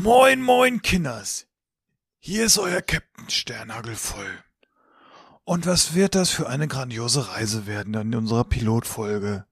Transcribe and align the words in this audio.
Moin, 0.00 0.40
moin, 0.40 0.80
Kinders. 0.80 1.48
Hier 2.20 2.46
ist 2.46 2.56
euer 2.56 2.82
Captain 2.82 3.28
Sternhagelvoll. 3.28 4.30
Und 5.42 5.66
was 5.66 5.92
wird 5.92 6.14
das 6.14 6.30
für 6.30 6.48
eine 6.48 6.68
grandiose 6.68 7.30
Reise 7.30 7.66
werden 7.66 7.94
in 7.94 8.14
unserer 8.14 8.44
Pilotfolge? 8.44 9.44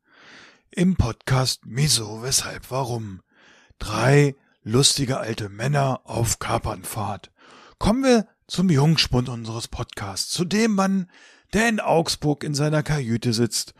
Im 0.70 0.94
Podcast 0.94 1.66
Miso, 1.66 2.22
weshalb, 2.22 2.70
warum? 2.70 3.22
Drei 3.80 4.36
lustige 4.62 5.18
alte 5.18 5.48
Männer 5.48 6.02
auf 6.04 6.38
Kapernfahrt. 6.38 7.32
Kommen 7.80 8.04
wir 8.04 8.28
zum 8.46 8.70
Jungspund 8.70 9.28
unseres 9.28 9.66
Podcasts, 9.66 10.30
zu 10.30 10.44
dem 10.44 10.76
Mann, 10.76 11.10
der 11.54 11.68
in 11.68 11.80
Augsburg 11.80 12.44
in 12.44 12.54
seiner 12.54 12.84
Kajüte 12.84 13.32
sitzt 13.32 13.74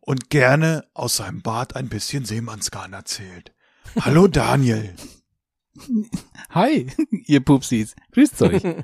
und 0.00 0.28
gerne 0.28 0.86
aus 0.92 1.16
seinem 1.16 1.40
Bad 1.40 1.76
ein 1.76 1.88
bisschen 1.88 2.26
Seemannsgarn 2.26 2.92
erzählt. 2.92 3.54
Hallo 3.98 4.28
Daniel. 4.28 4.94
Hi, 6.50 6.90
ihr 7.26 7.44
Pupsis. 7.44 7.94
Grüßt 8.12 8.42
euch. 8.42 8.62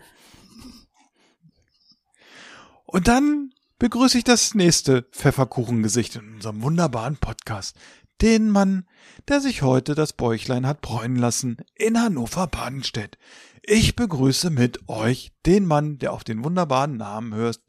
Und 2.86 3.08
dann 3.08 3.52
begrüße 3.78 4.18
ich 4.18 4.24
das 4.24 4.54
nächste 4.54 5.02
Pfefferkuchengesicht 5.02 6.16
in 6.16 6.34
unserem 6.34 6.62
wunderbaren 6.62 7.16
Podcast. 7.16 7.76
Den 8.22 8.48
Mann, 8.48 8.88
der 9.28 9.40
sich 9.40 9.62
heute 9.62 9.94
das 9.94 10.14
Bäuchlein 10.14 10.66
hat 10.66 10.80
bräunen 10.80 11.16
lassen 11.16 11.58
in 11.74 12.00
Hannover-Badenstedt. 12.00 13.18
Ich 13.62 13.96
begrüße 13.96 14.48
mit 14.50 14.88
euch 14.88 15.32
den 15.44 15.66
Mann, 15.66 15.98
der 15.98 16.12
auf 16.12 16.24
den 16.24 16.44
wunderbaren 16.44 16.96
Namen 16.96 17.34
hört, 17.34 17.60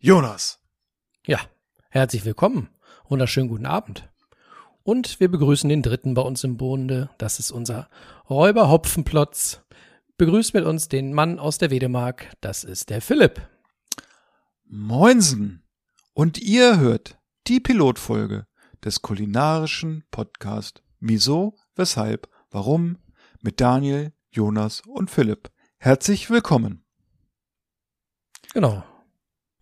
Jonas. 0.00 0.60
Ja, 1.24 1.40
herzlich 1.88 2.24
willkommen. 2.24 2.68
Wunderschönen 3.08 3.48
guten 3.48 3.66
Abend. 3.66 4.10
Und 4.86 5.18
wir 5.18 5.30
begrüßen 5.30 5.70
den 5.70 5.80
dritten 5.80 6.12
bei 6.12 6.20
uns 6.20 6.44
im 6.44 6.58
Bunde. 6.58 7.08
Das 7.16 7.38
ist 7.38 7.50
unser 7.50 7.88
Räuber 8.28 8.68
Hopfenplotz. 8.68 9.62
Begrüßt 10.18 10.52
mit 10.52 10.66
uns 10.66 10.88
den 10.88 11.14
Mann 11.14 11.38
aus 11.38 11.56
der 11.56 11.70
Wedemark. 11.70 12.36
Das 12.42 12.64
ist 12.64 12.90
der 12.90 13.00
Philipp. 13.00 13.40
Moinsen. 14.66 15.62
Und 16.12 16.38
ihr 16.38 16.78
hört 16.78 17.18
die 17.46 17.60
Pilotfolge 17.60 18.46
des 18.84 19.00
kulinarischen 19.00 20.04
Podcast 20.10 20.82
Miso, 21.00 21.56
weshalb, 21.76 22.28
warum 22.50 22.98
mit 23.40 23.62
Daniel, 23.62 24.12
Jonas 24.30 24.82
und 24.82 25.10
Philipp. 25.10 25.50
Herzlich 25.78 26.28
willkommen. 26.28 26.84
Genau. 28.52 28.84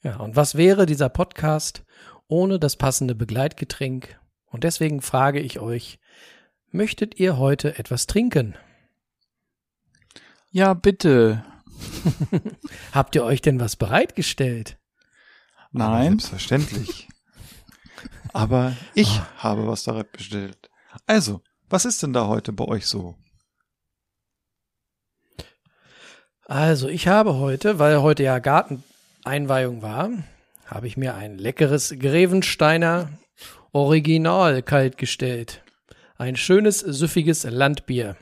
Ja, 0.02 0.16
und 0.16 0.34
was 0.34 0.56
wäre 0.56 0.84
dieser 0.84 1.10
Podcast 1.10 1.84
ohne 2.26 2.58
das 2.58 2.74
passende 2.74 3.14
Begleitgetränk? 3.14 4.18
Und 4.52 4.64
deswegen 4.64 5.00
frage 5.00 5.40
ich 5.40 5.58
euch, 5.58 5.98
möchtet 6.70 7.18
ihr 7.18 7.38
heute 7.38 7.78
etwas 7.78 8.06
trinken? 8.06 8.54
Ja, 10.50 10.74
bitte. 10.74 11.42
Habt 12.92 13.14
ihr 13.14 13.24
euch 13.24 13.40
denn 13.40 13.58
was 13.58 13.76
bereitgestellt? 13.76 14.78
Nein. 15.72 16.18
Selbstverständlich. 16.18 17.08
Aber 18.34 18.76
ich 18.94 19.20
oh. 19.20 19.42
habe 19.42 19.66
was 19.66 19.84
da 19.84 20.02
bestellt. 20.02 20.70
Also, 21.06 21.40
was 21.70 21.86
ist 21.86 22.02
denn 22.02 22.12
da 22.12 22.26
heute 22.26 22.52
bei 22.52 22.64
euch 22.64 22.86
so? 22.86 23.16
Also, 26.44 26.88
ich 26.88 27.08
habe 27.08 27.36
heute, 27.36 27.78
weil 27.78 28.02
heute 28.02 28.22
ja 28.22 28.38
Garteneinweihung 28.38 29.80
war, 29.80 30.10
habe 30.66 30.86
ich 30.86 30.98
mir 30.98 31.14
ein 31.14 31.38
leckeres 31.38 31.94
Grevensteiner 31.98 33.08
Original 33.72 34.62
kalt 34.62 34.98
gestellt. 34.98 35.64
Ein 36.16 36.36
schönes, 36.36 36.80
süffiges 36.80 37.44
Landbier. 37.44 38.16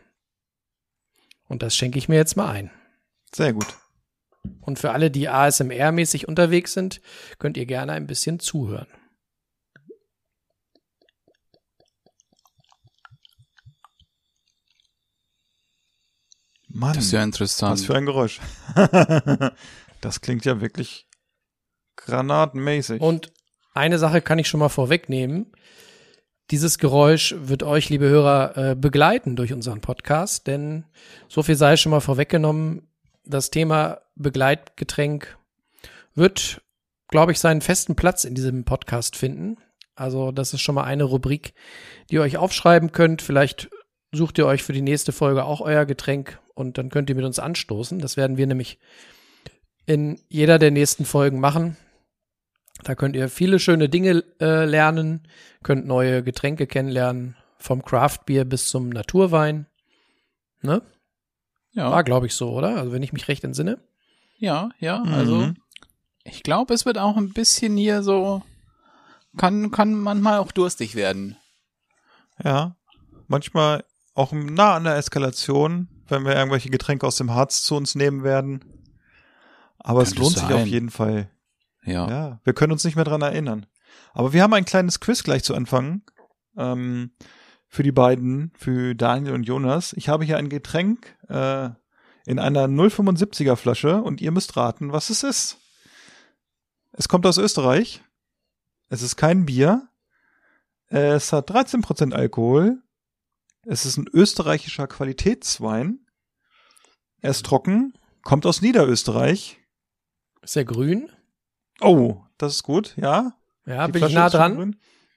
Und 1.49 1.63
das 1.63 1.77
schenke 1.77 1.99
ich 1.99 2.09
mir 2.09 2.17
jetzt 2.17 2.37
mal 2.37 2.51
ein. 2.51 2.71
Sehr 3.35 3.53
gut. 3.53 3.67
Und 4.61 4.79
für 4.79 4.93
alle, 4.93 5.11
die 5.11 5.29
ASMR-mäßig 5.29 6.27
unterwegs 6.27 6.73
sind, 6.73 7.01
könnt 7.39 7.57
ihr 7.57 7.67
gerne 7.67 7.93
ein 7.93 8.07
bisschen 8.07 8.39
zuhören. 8.39 8.87
Mann, 16.69 16.95
das 16.95 17.07
ist 17.07 17.13
ja 17.13 17.23
interessant. 17.23 17.73
Was 17.73 17.85
für 17.85 17.97
ein 17.97 18.07
Geräusch. 18.07 18.41
das 20.01 20.21
klingt 20.21 20.45
ja 20.45 20.61
wirklich 20.61 21.09
granatenmäßig. 21.97 23.01
Und 23.01 23.33
eine 23.81 23.99
Sache 23.99 24.21
kann 24.21 24.39
ich 24.39 24.49
schon 24.49 24.61
mal 24.61 24.69
vorwegnehmen. 24.69 25.47
Dieses 26.51 26.79
Geräusch 26.79 27.35
wird 27.39 27.63
euch, 27.63 27.89
liebe 27.89 28.09
Hörer, 28.09 28.57
äh, 28.57 28.75
begleiten 28.75 29.37
durch 29.37 29.53
unseren 29.53 29.81
Podcast, 29.81 30.47
denn 30.47 30.85
so 31.29 31.43
viel 31.43 31.55
sei 31.55 31.77
schon 31.77 31.91
mal 31.91 32.01
vorweggenommen. 32.01 32.89
Das 33.25 33.51
Thema 33.51 34.01
Begleitgetränk 34.17 35.39
wird, 36.15 36.61
glaube 37.09 37.33
ich, 37.33 37.39
seinen 37.39 37.61
festen 37.61 37.95
Platz 37.97 38.25
in 38.25 38.35
diesem 38.35 38.65
Podcast 38.65 39.17
finden. 39.17 39.57
Also 39.95 40.33
das 40.33 40.53
ist 40.53 40.61
schon 40.61 40.75
mal 40.75 40.85
eine 40.85 41.05
Rubrik, 41.05 41.55
die 42.11 42.17
ihr 42.17 42.23
euch 42.23 42.37
aufschreiben 42.37 42.93
könnt. 42.93 43.23
Vielleicht 43.23 43.71
sucht 44.13 44.39
ihr 44.39 44.47
euch 44.47 44.63
für 44.63 44.73
die 44.73 44.83
nächste 44.83 45.13
Folge 45.13 45.45
auch 45.45 45.61
euer 45.61 45.85
Getränk 45.85 46.41
und 46.55 46.79
dann 46.79 46.91
könnt 46.91 47.11
ihr 47.11 47.17
mit 47.17 47.25
uns 47.25 47.39
anstoßen. 47.39 47.99
Das 48.01 48.17
werden 48.17 48.37
wir 48.37 48.47
nämlich 48.47 48.79
in 49.87 50.21
jeder 50.29 50.59
der 50.59 50.71
nächsten 50.71 51.05
Folgen 51.05 51.41
machen. 51.41 51.77
Da 52.83 52.95
könnt 52.95 53.17
ihr 53.17 53.29
viele 53.29 53.59
schöne 53.59 53.89
Dinge 53.89 54.25
äh, 54.41 54.65
lernen, 54.65 55.27
könnt 55.63 55.87
neue 55.87 56.23
Getränke 56.23 56.67
kennenlernen, 56.67 57.37
vom 57.59 57.85
Craftbier 57.85 58.45
bis 58.45 58.69
zum 58.69 58.89
Naturwein. 58.89 59.67
Ne? 60.63 60.83
Ja. 61.73 61.91
War, 61.91 62.05
glaube 62.05 62.27
ich, 62.27 62.35
so, 62.35 62.51
oder? 62.51 62.77
Also, 62.77 62.93
wenn 62.93 63.03
ich 63.03 63.13
mich 63.13 63.29
recht 63.29 63.45
entsinne. 63.45 63.79
Ja, 64.39 64.71
ja, 64.79 65.03
also 65.03 65.37
mhm. 65.37 65.57
ich 66.25 66.43
glaube, 66.43 66.73
es 66.73 66.87
wird 66.87 66.97
auch 66.97 67.19
ein 67.19 67.35
bisschen 67.35 67.77
hier 67.77 68.03
so, 68.03 68.43
kann, 69.37 69.71
kann 69.71 69.93
manchmal 69.93 70.39
auch 70.39 70.51
durstig 70.51 70.95
werden. 70.95 71.37
Ja, 72.43 72.77
manchmal 73.29 73.85
auch 74.15 74.33
nah 74.33 74.77
an 74.77 74.85
der 74.85 74.97
Eskalation, 74.97 75.89
wenn 76.09 76.25
wir 76.25 76.35
irgendwelche 76.35 76.71
Getränke 76.71 77.07
aus 77.07 77.17
dem 77.17 77.33
Harz 77.35 77.63
zu 77.63 77.77
uns 77.77 77.95
nehmen 77.95 78.25
werden. 78.25 78.65
Aber 79.79 80.03
kann 80.03 80.13
es 80.13 80.19
lohnt 80.19 80.39
sich 80.39 80.53
auf 80.53 80.67
jeden 80.67 80.91
Fall. 80.91 81.31
Ja. 81.85 82.09
Ja, 82.09 82.41
wir 82.45 82.53
können 82.53 82.73
uns 82.73 82.85
nicht 82.85 82.97
mehr 82.97 83.05
dran 83.05 83.23
erinnern. 83.23 83.67
Aber 84.13 84.33
wir 84.33 84.43
haben 84.43 84.55
ein 84.55 84.65
kleines 84.65 85.01
Quiz 85.01 85.23
gleich 85.23 85.45
zu 85.45 85.55
Anfang. 85.55 86.03
Ähm, 86.57 87.13
für 87.69 87.85
die 87.85 87.93
beiden, 87.93 88.53
für 88.57 88.95
Daniel 88.95 89.35
und 89.35 89.45
Jonas. 89.45 89.93
Ich 89.93 90.09
habe 90.09 90.25
hier 90.25 90.39
ein 90.39 90.49
Getränk 90.49 91.17
äh, 91.29 91.71
in 92.27 92.39
einer 92.41 92.67
075er 92.67 93.55
Flasche 93.55 94.03
und 94.03 94.21
ihr 94.21 94.33
müsst 94.33 94.57
raten, 94.57 94.93
was 94.93 95.09
es 95.09 95.23
ist. 95.23 95.59
Es 96.93 97.09
kommt 97.09 97.27
aus 97.27 97.39
Österreich. 97.39 98.03
Es 98.89 99.03
ist 99.03 99.17
kein 99.17 99.47
Bier. 99.47 99.89
Es 100.87 101.33
hat 101.33 101.51
13% 101.53 102.13
Alkohol. 102.13 102.83
Es 103.63 103.87
ist 103.87 103.97
ein 103.97 104.09
österreichischer 104.13 104.89
Qualitätswein. 104.89 106.01
Er 107.21 107.31
ist 107.31 107.47
trocken, 107.47 107.97
kommt 108.23 108.47
aus 108.47 108.63
Niederösterreich. 108.63 109.61
Ist 110.43 110.57
er 110.57 110.65
grün? 110.65 111.09
Oh, 111.81 112.23
das 112.39 112.55
ist 112.57 112.63
gut, 112.63 112.95
ja. 112.97 113.33
Ja, 113.67 113.87
Die 113.87 113.93
bin 113.93 114.01
Flasche 114.01 114.13
ich 114.13 114.19
nah 114.19 114.31
dran. 114.31 114.77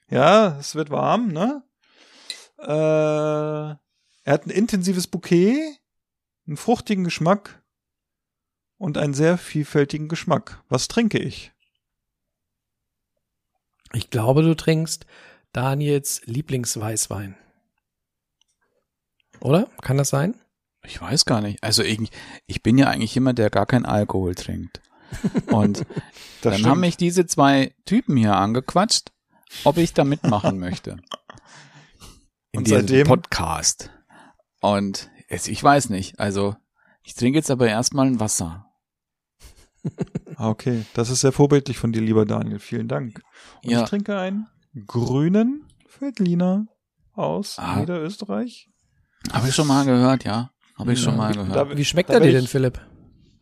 Ja, 0.10 0.58
es 0.60 0.76
wird 0.76 0.90
warm, 0.90 1.30
ne? 1.30 1.64
Äh, 2.60 2.68
er 4.26 4.34
hat 4.34 4.46
ein 4.46 4.52
intensives 4.52 5.08
Bouquet, 5.08 5.78
einen 6.48 6.58
fruchtigen 6.58 7.04
Geschmack 7.04 7.64
und 8.78 8.98
einen 8.98 9.14
sehr 9.14 9.38
vielfältigen 9.38 10.08
Geschmack. 10.08 10.64
Was 10.70 10.88
trinke 10.88 11.20
ich? 11.20 11.52
Ich 13.94 14.10
glaube, 14.10 14.42
du 14.42 14.56
trinkst 14.56 15.06
Daniels 15.52 16.22
Lieblingsweißwein. 16.26 17.38
Oder? 19.40 19.68
Kann 19.82 19.98
das 19.98 20.10
sein? 20.10 20.40
Ich 20.86 21.00
weiß 21.02 21.26
gar 21.26 21.42
nicht. 21.42 21.62
Also 21.64 21.84
ich, 21.84 22.00
ich 22.48 22.64
bin 22.64 22.78
ja 22.78 22.88
eigentlich 22.88 23.14
jemand, 23.16 23.40
der 23.40 23.50
gar 23.50 23.66
keinen 23.66 23.86
Alkohol 23.86 24.36
trinkt. 24.36 24.82
Und 25.48 25.86
dann 26.42 26.54
stimmt. 26.54 26.68
haben 26.68 26.80
mich 26.80 26.98
diese 26.98 27.26
zwei 27.26 27.74
Typen 27.86 28.18
hier 28.18 28.36
angequatscht, 28.36 29.12
ob 29.64 29.78
ich 29.78 29.94
da 29.94 30.04
mitmachen 30.04 30.60
möchte. 30.60 30.98
In 32.52 32.60
und 32.60 32.68
diesem 32.68 32.82
seitdem? 32.82 33.08
Podcast. 33.08 33.90
Und 34.62 35.10
ich 35.28 35.64
weiß 35.64 35.90
nicht. 35.90 36.20
Also, 36.20 36.56
ich 37.04 37.16
trinke 37.16 37.40
jetzt 37.40 37.52
aber 37.52 37.68
erstmal 37.68 38.08
ein 38.08 38.20
Wasser. 38.20 38.66
Ah, 40.36 40.50
okay, 40.50 40.84
das 40.96 41.12
ist 41.12 41.22
sehr 41.22 41.32
vorbildlich 41.32 41.78
von 41.78 41.92
dir, 41.92 42.02
lieber 42.02 42.26
Daniel. 42.26 42.58
Vielen 42.58 42.88
Dank. 42.88 43.22
Und 43.64 43.70
ja. 43.70 43.84
ich 43.84 43.90
trinke 43.90 44.18
einen 44.18 44.48
grünen 44.88 45.68
Veltliner 46.00 46.66
aus 47.14 47.60
ah. 47.60 47.76
Niederösterreich. 47.76 48.70
Habe 49.32 49.50
ich 49.50 49.56
schon 49.56 49.68
mal 49.68 49.86
gehört, 49.86 50.24
ja. 50.24 50.50
Habe 50.76 50.94
ich 50.94 51.00
ja. 51.00 51.06
schon 51.06 51.18
mal 51.18 51.34
gehört. 51.34 51.56
Da, 51.56 51.78
Wie 51.78 51.86
schmeckt 51.86 52.10
er 52.10 52.20
dir 52.20 52.32
denn, 52.32 52.48
Philipp? 52.48 52.82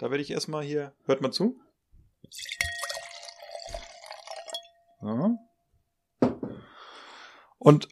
Da 0.01 0.09
werde 0.09 0.23
ich 0.23 0.31
erstmal 0.31 0.63
hier, 0.63 0.93
hört 1.05 1.21
mal 1.21 1.29
zu. 1.29 1.61
Ja. 5.03 5.37
Und 7.59 7.87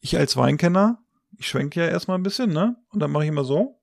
ich 0.00 0.16
als 0.16 0.38
Weinkenner, 0.38 1.04
ich 1.36 1.46
schwenke 1.46 1.80
ja 1.80 1.88
erstmal 1.88 2.16
ein 2.16 2.22
bisschen, 2.22 2.50
ne? 2.50 2.76
Und 2.92 3.00
dann 3.00 3.10
mache 3.10 3.24
ich 3.24 3.28
immer 3.28 3.44
so. 3.44 3.78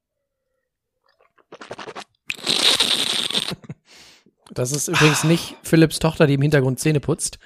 Das 4.49 4.71
ist 4.71 4.87
übrigens 4.87 5.23
nicht 5.23 5.55
Philipps 5.61 5.99
Tochter, 5.99 6.25
die 6.25 6.33
im 6.33 6.41
Hintergrund 6.41 6.79
Zähne 6.79 6.99
putzt. 6.99 7.37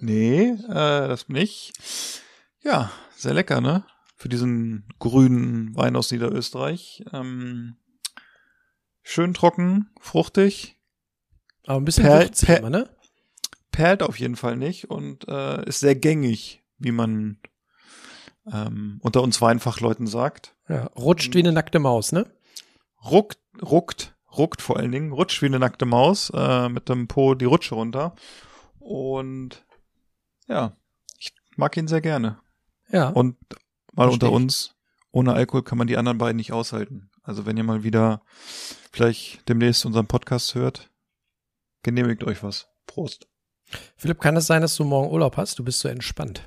Nee, 0.00 0.48
äh, 0.48 0.64
das 1.06 1.28
nicht. 1.28 1.74
Ja, 2.60 2.90
sehr 3.14 3.34
lecker, 3.34 3.60
ne? 3.60 3.86
Für 4.16 4.28
diesen 4.28 4.88
grünen 4.98 5.76
Wein 5.76 5.94
aus 5.94 6.10
Niederösterreich. 6.10 7.04
Ähm, 7.12 7.76
schön 9.04 9.34
trocken, 9.34 9.90
fruchtig. 10.00 10.76
Aber 11.66 11.80
ein 11.80 11.84
bisschen 11.84 12.04
perlt, 12.04 12.40
per, 12.44 12.58
immer, 12.58 12.70
ne? 12.70 12.90
Perlt 13.70 14.02
auf 14.02 14.18
jeden 14.18 14.34
Fall 14.34 14.56
nicht 14.56 14.90
und 14.90 15.28
äh, 15.28 15.64
ist 15.66 15.80
sehr 15.80 15.94
gängig, 15.94 16.64
wie 16.78 16.90
man 16.90 17.38
ähm, 18.52 18.98
unter 19.02 19.22
uns 19.22 19.40
Weinfachleuten 19.40 20.06
sagt. 20.06 20.56
Ja, 20.68 20.86
rutscht 20.96 21.34
wie 21.34 21.38
eine 21.38 21.52
nackte 21.52 21.78
Maus, 21.78 22.10
ne? 22.10 22.26
Ruckt, 23.04 23.38
ruckt, 23.62 24.14
ruckt 24.36 24.62
vor 24.62 24.78
allen 24.78 24.92
Dingen, 24.92 25.12
rutscht 25.12 25.40
wie 25.42 25.46
eine 25.46 25.58
nackte 25.58 25.86
Maus 25.86 26.30
äh, 26.34 26.68
mit 26.68 26.88
dem 26.88 27.06
Po 27.06 27.34
die 27.34 27.44
Rutsche 27.44 27.74
runter. 27.74 28.14
Und 28.78 29.64
ja, 30.48 30.76
ich 31.18 31.32
mag 31.56 31.76
ihn 31.76 31.88
sehr 31.88 32.00
gerne. 32.00 32.38
Ja. 32.90 33.08
Und 33.08 33.36
mal 33.92 34.08
unter 34.08 34.32
uns, 34.32 34.74
ohne 35.10 35.34
Alkohol 35.34 35.62
kann 35.62 35.78
man 35.78 35.86
die 35.86 35.96
anderen 35.96 36.18
beiden 36.18 36.36
nicht 36.36 36.52
aushalten. 36.52 37.10
Also 37.24 37.46
wenn 37.46 37.56
ihr 37.56 37.64
mal 37.64 37.82
wieder 37.82 38.20
vielleicht 38.92 39.48
demnächst 39.48 39.86
unseren 39.86 40.06
Podcast 40.06 40.54
hört, 40.54 40.90
genehmigt 41.82 42.22
euch 42.22 42.42
was. 42.42 42.68
Prost. 42.86 43.26
Philipp, 43.96 44.20
kann 44.20 44.36
es 44.36 44.46
sein, 44.46 44.62
dass 44.62 44.76
du 44.76 44.84
morgen 44.84 45.10
Urlaub 45.10 45.38
hast? 45.38 45.58
Du 45.58 45.64
bist 45.64 45.80
so 45.80 45.88
entspannt. 45.88 46.46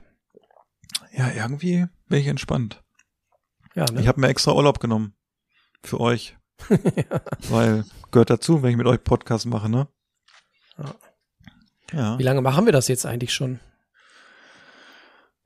Ja, 1.12 1.32
irgendwie 1.32 1.88
bin 2.08 2.20
ich 2.20 2.28
entspannt. 2.28 2.84
Ja, 3.74 3.86
ne? 3.92 4.02
Ich 4.02 4.08
habe 4.08 4.22
mir 4.22 4.28
extra 4.28 4.54
Urlaub 4.54 4.80
genommen. 4.80 5.16
Für 5.84 6.00
euch. 6.00 6.38
ja. 6.70 7.22
Weil 7.50 7.86
gehört 8.12 8.30
dazu, 8.30 8.62
wenn 8.62 8.72
ich 8.72 8.78
mit 8.78 8.88
euch 8.88 9.04
Podcast 9.04 9.48
mache, 9.48 9.70
ne? 9.70 9.88
Ja. 10.78 10.96
ja. 11.92 12.20
Wie 12.20 12.24
lange 12.24 12.42
machen 12.42 12.66
wir 12.66 12.74
das 12.74 12.88
jetzt 12.88 13.06
eigentlich 13.06 13.34
schon? 13.34 13.60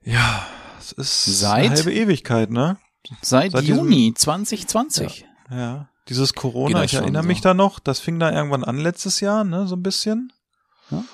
Ja, 0.02 0.46
es 0.78 0.92
ist 0.92 1.24
Seit? 1.24 1.64
eine 1.64 1.76
halbe 1.76 1.92
Ewigkeit, 1.92 2.50
ne? 2.50 2.76
Seit, 3.20 3.52
Seit 3.52 3.64
Juni 3.64 4.14
2020. 4.16 5.26
Ja. 5.50 5.56
ja. 5.56 5.88
Dieses 6.08 6.34
Corona, 6.34 6.82
ich 6.84 6.94
erinnere 6.94 7.22
so. 7.22 7.28
mich 7.28 7.40
da 7.40 7.54
noch, 7.54 7.78
das 7.78 8.00
fing 8.00 8.18
da 8.18 8.32
irgendwann 8.32 8.64
an 8.64 8.78
letztes 8.78 9.20
Jahr, 9.20 9.44
ne, 9.44 9.66
so 9.68 9.76
ein 9.76 9.82
bisschen. 9.82 10.32
Ja. 10.90 11.04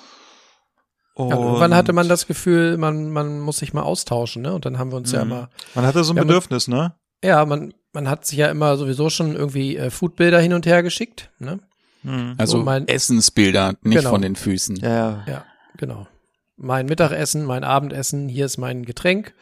Und 1.13 1.29
ja, 1.29 1.35
irgendwann 1.37 1.75
hatte 1.75 1.93
man 1.93 2.07
das 2.07 2.27
Gefühl, 2.27 2.77
man, 2.77 3.11
man 3.11 3.39
muss 3.39 3.57
sich 3.57 3.73
mal 3.73 3.81
austauschen, 3.81 4.41
ne? 4.41 4.53
Und 4.53 4.65
dann 4.65 4.79
haben 4.79 4.91
wir 4.91 4.97
uns 4.97 5.11
mhm. 5.11 5.15
ja 5.15 5.21
immer. 5.21 5.49
Man 5.75 5.85
hatte 5.85 6.03
so 6.03 6.13
ein 6.13 6.15
Bedürfnis, 6.15 6.67
man, 6.69 6.79
ne? 6.79 6.93
Ja, 7.23 7.45
man, 7.45 7.73
man 7.91 8.09
hat 8.09 8.25
sich 8.25 8.37
ja 8.37 8.47
immer 8.47 8.77
sowieso 8.77 9.09
schon 9.09 9.35
irgendwie 9.35 9.75
äh, 9.75 9.89
Foodbilder 9.89 10.39
hin 10.39 10.53
und 10.53 10.65
her 10.65 10.81
geschickt, 10.81 11.29
ne? 11.37 11.59
Mhm. 12.03 12.35
Also 12.37 12.57
so 12.57 12.63
mein, 12.63 12.87
Essensbilder, 12.87 13.75
nicht 13.81 13.97
genau. 13.97 14.11
von 14.11 14.21
den 14.21 14.35
Füßen. 14.35 14.77
Ja. 14.77 15.23
ja, 15.27 15.45
genau. 15.77 16.07
Mein 16.55 16.85
Mittagessen, 16.85 17.45
mein 17.45 17.63
Abendessen, 17.63 18.29
hier 18.29 18.45
ist 18.45 18.57
mein 18.57 18.85
Getränk. 18.85 19.33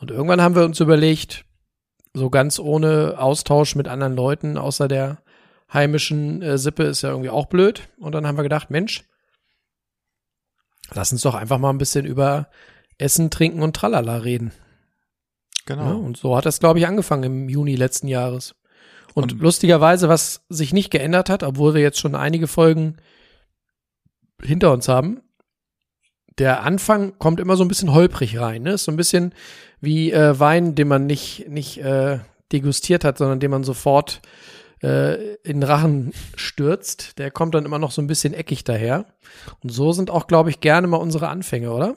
Und 0.00 0.10
irgendwann 0.10 0.40
haben 0.40 0.54
wir 0.54 0.64
uns 0.64 0.80
überlegt, 0.80 1.43
so 2.14 2.30
ganz 2.30 2.58
ohne 2.58 3.16
Austausch 3.18 3.74
mit 3.74 3.88
anderen 3.88 4.14
Leuten, 4.14 4.56
außer 4.56 4.88
der 4.88 5.18
heimischen 5.72 6.40
äh, 6.42 6.56
Sippe, 6.56 6.84
ist 6.84 7.02
ja 7.02 7.10
irgendwie 7.10 7.30
auch 7.30 7.46
blöd. 7.46 7.88
Und 7.98 8.12
dann 8.12 8.26
haben 8.26 8.38
wir 8.38 8.44
gedacht, 8.44 8.70
Mensch, 8.70 9.04
lass 10.92 11.12
uns 11.12 11.22
doch 11.22 11.34
einfach 11.34 11.58
mal 11.58 11.70
ein 11.70 11.78
bisschen 11.78 12.06
über 12.06 12.48
Essen, 12.98 13.30
Trinken 13.30 13.62
und 13.62 13.74
Tralala 13.74 14.18
reden. 14.18 14.52
Genau. 15.66 15.84
Ja, 15.84 15.92
und 15.94 16.16
so 16.16 16.36
hat 16.36 16.46
das, 16.46 16.60
glaube 16.60 16.78
ich, 16.78 16.86
angefangen 16.86 17.24
im 17.24 17.48
Juni 17.48 17.74
letzten 17.74 18.06
Jahres. 18.06 18.54
Und, 19.14 19.32
und 19.32 19.40
lustigerweise, 19.40 20.08
was 20.08 20.44
sich 20.48 20.72
nicht 20.72 20.90
geändert 20.90 21.28
hat, 21.28 21.42
obwohl 21.42 21.74
wir 21.74 21.80
jetzt 21.80 21.98
schon 21.98 22.14
einige 22.14 22.46
Folgen 22.46 22.96
hinter 24.40 24.72
uns 24.72 24.88
haben, 24.88 25.22
der 26.38 26.62
Anfang 26.62 27.18
kommt 27.18 27.40
immer 27.40 27.56
so 27.56 27.64
ein 27.64 27.68
bisschen 27.68 27.92
holprig 27.92 28.38
rein. 28.38 28.62
Ne? 28.62 28.72
Ist 28.72 28.84
so 28.84 28.92
ein 28.92 28.96
bisschen 28.96 29.34
wie 29.84 30.12
äh, 30.12 30.38
Wein, 30.38 30.74
den 30.74 30.88
man 30.88 31.06
nicht, 31.06 31.48
nicht 31.48 31.78
äh, 31.78 32.20
degustiert 32.52 33.04
hat, 33.04 33.18
sondern 33.18 33.40
den 33.40 33.50
man 33.50 33.64
sofort 33.64 34.22
äh, 34.82 35.34
in 35.36 35.60
den 35.60 35.62
Rachen 35.62 36.12
stürzt. 36.36 37.18
Der 37.18 37.30
kommt 37.30 37.54
dann 37.54 37.64
immer 37.64 37.78
noch 37.78 37.90
so 37.90 38.02
ein 38.02 38.06
bisschen 38.06 38.34
eckig 38.34 38.64
daher. 38.64 39.06
Und 39.62 39.70
so 39.70 39.92
sind 39.92 40.10
auch, 40.10 40.26
glaube 40.26 40.50
ich, 40.50 40.60
gerne 40.60 40.86
mal 40.86 40.98
unsere 40.98 41.28
Anfänge, 41.28 41.72
oder? 41.72 41.94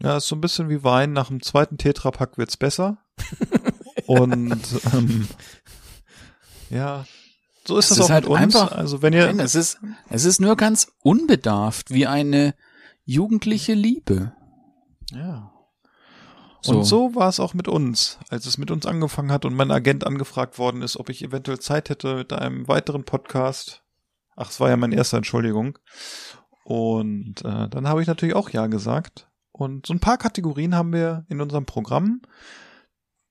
Ja, 0.00 0.16
ist 0.16 0.26
so 0.26 0.36
ein 0.36 0.40
bisschen 0.40 0.68
wie 0.68 0.82
Wein. 0.82 1.12
Nach 1.12 1.28
dem 1.28 1.42
zweiten 1.42 1.78
Tetrapack 1.78 2.38
wird's 2.38 2.56
besser. 2.56 2.98
Und 4.06 4.60
ähm, 4.92 5.28
ja, 6.70 7.04
so 7.64 7.78
ist 7.78 7.90
es 7.92 7.98
das 7.98 8.06
auch 8.06 8.10
halt 8.10 8.24
mit 8.24 8.32
uns. 8.32 8.56
Einfach, 8.56 8.72
also 8.72 9.02
wenn 9.02 9.12
ihr, 9.12 9.26
nein, 9.26 9.38
es 9.38 9.54
ist, 9.54 9.78
es 10.10 10.24
ist 10.24 10.40
nur 10.40 10.56
ganz 10.56 10.88
unbedarft, 11.02 11.92
wie 11.92 12.06
eine 12.06 12.54
jugendliche 13.04 13.74
Liebe. 13.74 14.32
Ja. 15.12 15.51
So. 16.64 16.78
Und 16.78 16.84
so 16.84 17.14
war 17.16 17.28
es 17.28 17.40
auch 17.40 17.54
mit 17.54 17.66
uns, 17.66 18.18
als 18.28 18.46
es 18.46 18.56
mit 18.56 18.70
uns 18.70 18.86
angefangen 18.86 19.32
hat 19.32 19.44
und 19.44 19.54
mein 19.54 19.72
Agent 19.72 20.06
angefragt 20.06 20.58
worden 20.58 20.82
ist, 20.82 20.96
ob 20.96 21.08
ich 21.08 21.22
eventuell 21.22 21.58
Zeit 21.58 21.90
hätte 21.90 22.14
mit 22.14 22.32
einem 22.32 22.68
weiteren 22.68 23.04
Podcast. 23.04 23.82
Ach, 24.36 24.48
es 24.48 24.60
war 24.60 24.70
ja 24.70 24.76
mein 24.76 24.92
erster, 24.92 25.16
Entschuldigung. 25.16 25.78
Und 26.64 27.44
äh, 27.44 27.68
dann 27.68 27.88
habe 27.88 28.00
ich 28.00 28.06
natürlich 28.06 28.36
auch 28.36 28.48
Ja 28.50 28.68
gesagt. 28.68 29.28
Und 29.50 29.86
so 29.86 29.92
ein 29.92 30.00
paar 30.00 30.18
Kategorien 30.18 30.76
haben 30.76 30.92
wir 30.92 31.26
in 31.28 31.40
unserem 31.40 31.66
Programm. 31.66 32.22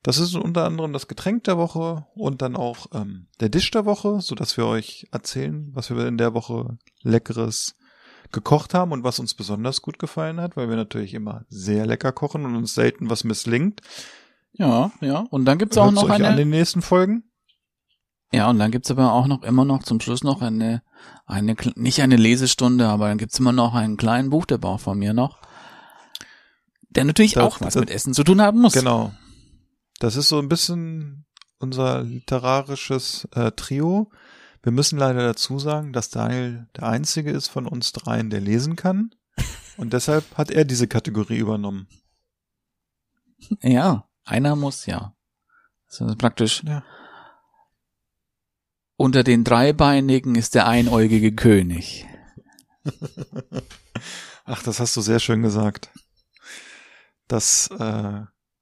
Das 0.03 0.17
ist 0.17 0.35
unter 0.35 0.65
anderem 0.65 0.91
das 0.91 1.07
Getränk 1.07 1.45
der 1.45 1.57
Woche 1.57 2.07
und 2.15 2.41
dann 2.41 2.55
auch 2.57 2.87
ähm, 2.93 3.27
der 3.39 3.49
Dish 3.49 3.71
der 3.71 3.85
Woche, 3.85 4.19
so 4.19 4.35
dass 4.35 4.57
wir 4.57 4.65
euch 4.65 5.07
erzählen, 5.11 5.69
was 5.73 5.89
wir 5.89 6.07
in 6.07 6.17
der 6.17 6.33
Woche 6.33 6.77
leckeres 7.01 7.75
gekocht 8.31 8.73
haben 8.73 8.91
und 8.91 9.03
was 9.03 9.19
uns 9.19 9.33
besonders 9.33 9.81
gut 9.81 9.99
gefallen 9.99 10.39
hat, 10.39 10.57
weil 10.57 10.69
wir 10.69 10.75
natürlich 10.75 11.13
immer 11.13 11.45
sehr 11.49 11.85
lecker 11.85 12.11
kochen 12.11 12.45
und 12.45 12.55
uns 12.55 12.73
selten 12.73 13.09
was 13.09 13.23
misslingt. 13.23 13.81
Ja, 14.53 14.91
ja. 15.01 15.25
Und 15.29 15.45
dann 15.45 15.57
gibt's 15.57 15.77
auch 15.77 15.91
noch 15.91 16.09
eine. 16.09 16.27
An 16.27 16.37
den 16.37 16.49
nächsten 16.49 16.81
Folgen. 16.81 17.23
Ja, 18.33 18.49
und 18.49 18.59
dann 18.59 18.71
gibt's 18.71 18.89
aber 18.89 19.11
auch 19.11 19.27
noch 19.27 19.43
immer 19.43 19.65
noch 19.65 19.83
zum 19.83 19.99
Schluss 19.99 20.23
noch 20.23 20.41
eine, 20.41 20.81
eine 21.25 21.55
nicht 21.75 22.01
eine 22.01 22.15
Lesestunde, 22.15 22.87
aber 22.87 23.09
dann 23.09 23.17
gibt's 23.17 23.39
immer 23.39 23.51
noch 23.51 23.73
einen 23.73 23.97
kleinen 23.97 24.29
Buchderbau 24.29 24.77
von 24.77 24.97
mir 24.97 25.13
noch, 25.13 25.41
der 26.89 27.03
natürlich 27.03 27.33
das, 27.33 27.43
auch 27.43 27.61
was 27.61 27.73
das, 27.73 27.81
mit 27.81 27.89
Essen 27.89 28.13
zu 28.13 28.23
tun 28.23 28.41
haben 28.41 28.61
muss. 28.61 28.73
Genau. 28.73 29.11
Das 29.99 30.15
ist 30.15 30.29
so 30.29 30.39
ein 30.39 30.47
bisschen 30.47 31.25
unser 31.59 32.03
literarisches 32.03 33.27
äh, 33.35 33.51
Trio. 33.51 34.09
Wir 34.63 34.71
müssen 34.71 34.99
leider 34.99 35.21
dazu 35.21 35.57
sagen, 35.59 35.91
dass 35.93 36.09
Daniel 36.09 36.67
der 36.75 36.83
einzige 36.87 37.31
ist 37.31 37.47
von 37.47 37.67
uns 37.67 37.91
dreien, 37.93 38.29
der 38.29 38.41
lesen 38.41 38.75
kann. 38.75 39.15
Und 39.77 39.93
deshalb 39.93 40.37
hat 40.37 40.51
er 40.51 40.65
diese 40.65 40.87
Kategorie 40.87 41.37
übernommen. 41.37 41.87
Ja, 43.61 44.07
einer 44.23 44.55
muss 44.55 44.85
ja. 44.85 45.15
Das 45.87 46.01
ist 46.01 46.17
praktisch. 46.17 46.63
Ja. 46.63 46.83
Unter 48.97 49.23
den 49.23 49.43
Dreibeinigen 49.43 50.35
ist 50.35 50.53
der 50.53 50.67
einäugige 50.67 51.33
König. 51.33 52.05
Ach, 54.45 54.61
das 54.63 54.79
hast 54.79 54.95
du 54.95 55.01
sehr 55.01 55.19
schön 55.19 55.41
gesagt. 55.41 55.89
Das 57.27 57.69
äh, 57.71 57.77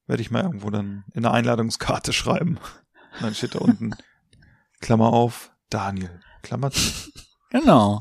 werde 0.06 0.22
ich 0.22 0.30
mal 0.30 0.42
irgendwo 0.42 0.70
dann 0.70 1.04
in 1.12 1.22
der 1.22 1.32
Einladungskarte 1.32 2.12
schreiben. 2.14 2.58
Und 3.14 3.22
dann 3.22 3.34
steht 3.34 3.54
da 3.54 3.58
unten 3.58 3.94
Klammer 4.80 5.12
auf, 5.12 5.52
Daniel. 5.70 6.20
Klammer 6.42 6.70
zu. 6.70 6.80
Genau. 7.52 7.98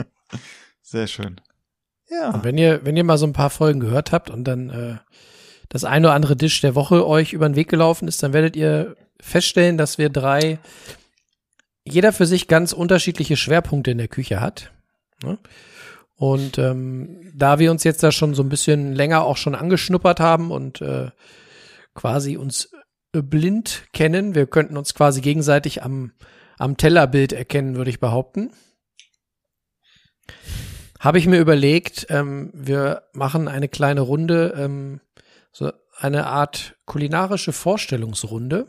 Sehr 0.80 1.06
schön. 1.06 1.38
Ja. 2.08 2.30
Und 2.30 2.42
wenn 2.42 2.56
ihr, 2.56 2.86
wenn 2.86 2.96
ihr 2.96 3.04
mal 3.04 3.18
so 3.18 3.26
ein 3.26 3.34
paar 3.34 3.50
Folgen 3.50 3.80
gehört 3.80 4.12
habt 4.12 4.30
und 4.30 4.44
dann 4.44 4.70
äh, 4.70 4.96
das 5.68 5.84
eine 5.84 6.06
oder 6.06 6.14
andere 6.14 6.36
Dish 6.36 6.62
der 6.62 6.74
Woche 6.74 7.06
euch 7.06 7.34
über 7.34 7.46
den 7.46 7.54
Weg 7.54 7.68
gelaufen 7.68 8.08
ist, 8.08 8.22
dann 8.22 8.32
werdet 8.32 8.56
ihr 8.56 8.96
feststellen, 9.20 9.76
dass 9.76 9.98
wir 9.98 10.08
drei, 10.08 10.58
jeder 11.84 12.14
für 12.14 12.24
sich 12.24 12.48
ganz 12.48 12.72
unterschiedliche 12.72 13.36
Schwerpunkte 13.36 13.90
in 13.90 13.98
der 13.98 14.08
Küche 14.08 14.40
hat. 14.40 14.72
Ne? 15.22 15.36
Und 16.16 16.56
ähm, 16.56 17.30
da 17.34 17.58
wir 17.58 17.70
uns 17.70 17.84
jetzt 17.84 18.02
da 18.02 18.10
schon 18.10 18.32
so 18.32 18.42
ein 18.42 18.48
bisschen 18.48 18.94
länger 18.94 19.24
auch 19.24 19.36
schon 19.36 19.54
angeschnuppert 19.54 20.18
haben 20.18 20.50
und 20.50 20.80
äh, 20.80 21.10
quasi 21.94 22.38
uns 22.38 22.70
blind 23.12 23.84
kennen. 23.92 24.34
Wir 24.34 24.46
könnten 24.46 24.76
uns 24.76 24.94
quasi 24.94 25.20
gegenseitig 25.20 25.82
am, 25.82 26.12
am 26.62 26.76
Tellerbild 26.76 27.32
erkennen, 27.32 27.74
würde 27.74 27.90
ich 27.90 27.98
behaupten. 27.98 28.52
Habe 31.00 31.18
ich 31.18 31.26
mir 31.26 31.40
überlegt, 31.40 32.06
ähm, 32.08 32.52
wir 32.54 33.02
machen 33.12 33.48
eine 33.48 33.68
kleine 33.68 34.02
Runde, 34.02 34.54
ähm, 34.56 35.00
so 35.50 35.72
eine 35.98 36.28
Art 36.28 36.76
kulinarische 36.86 37.52
Vorstellungsrunde, 37.52 38.68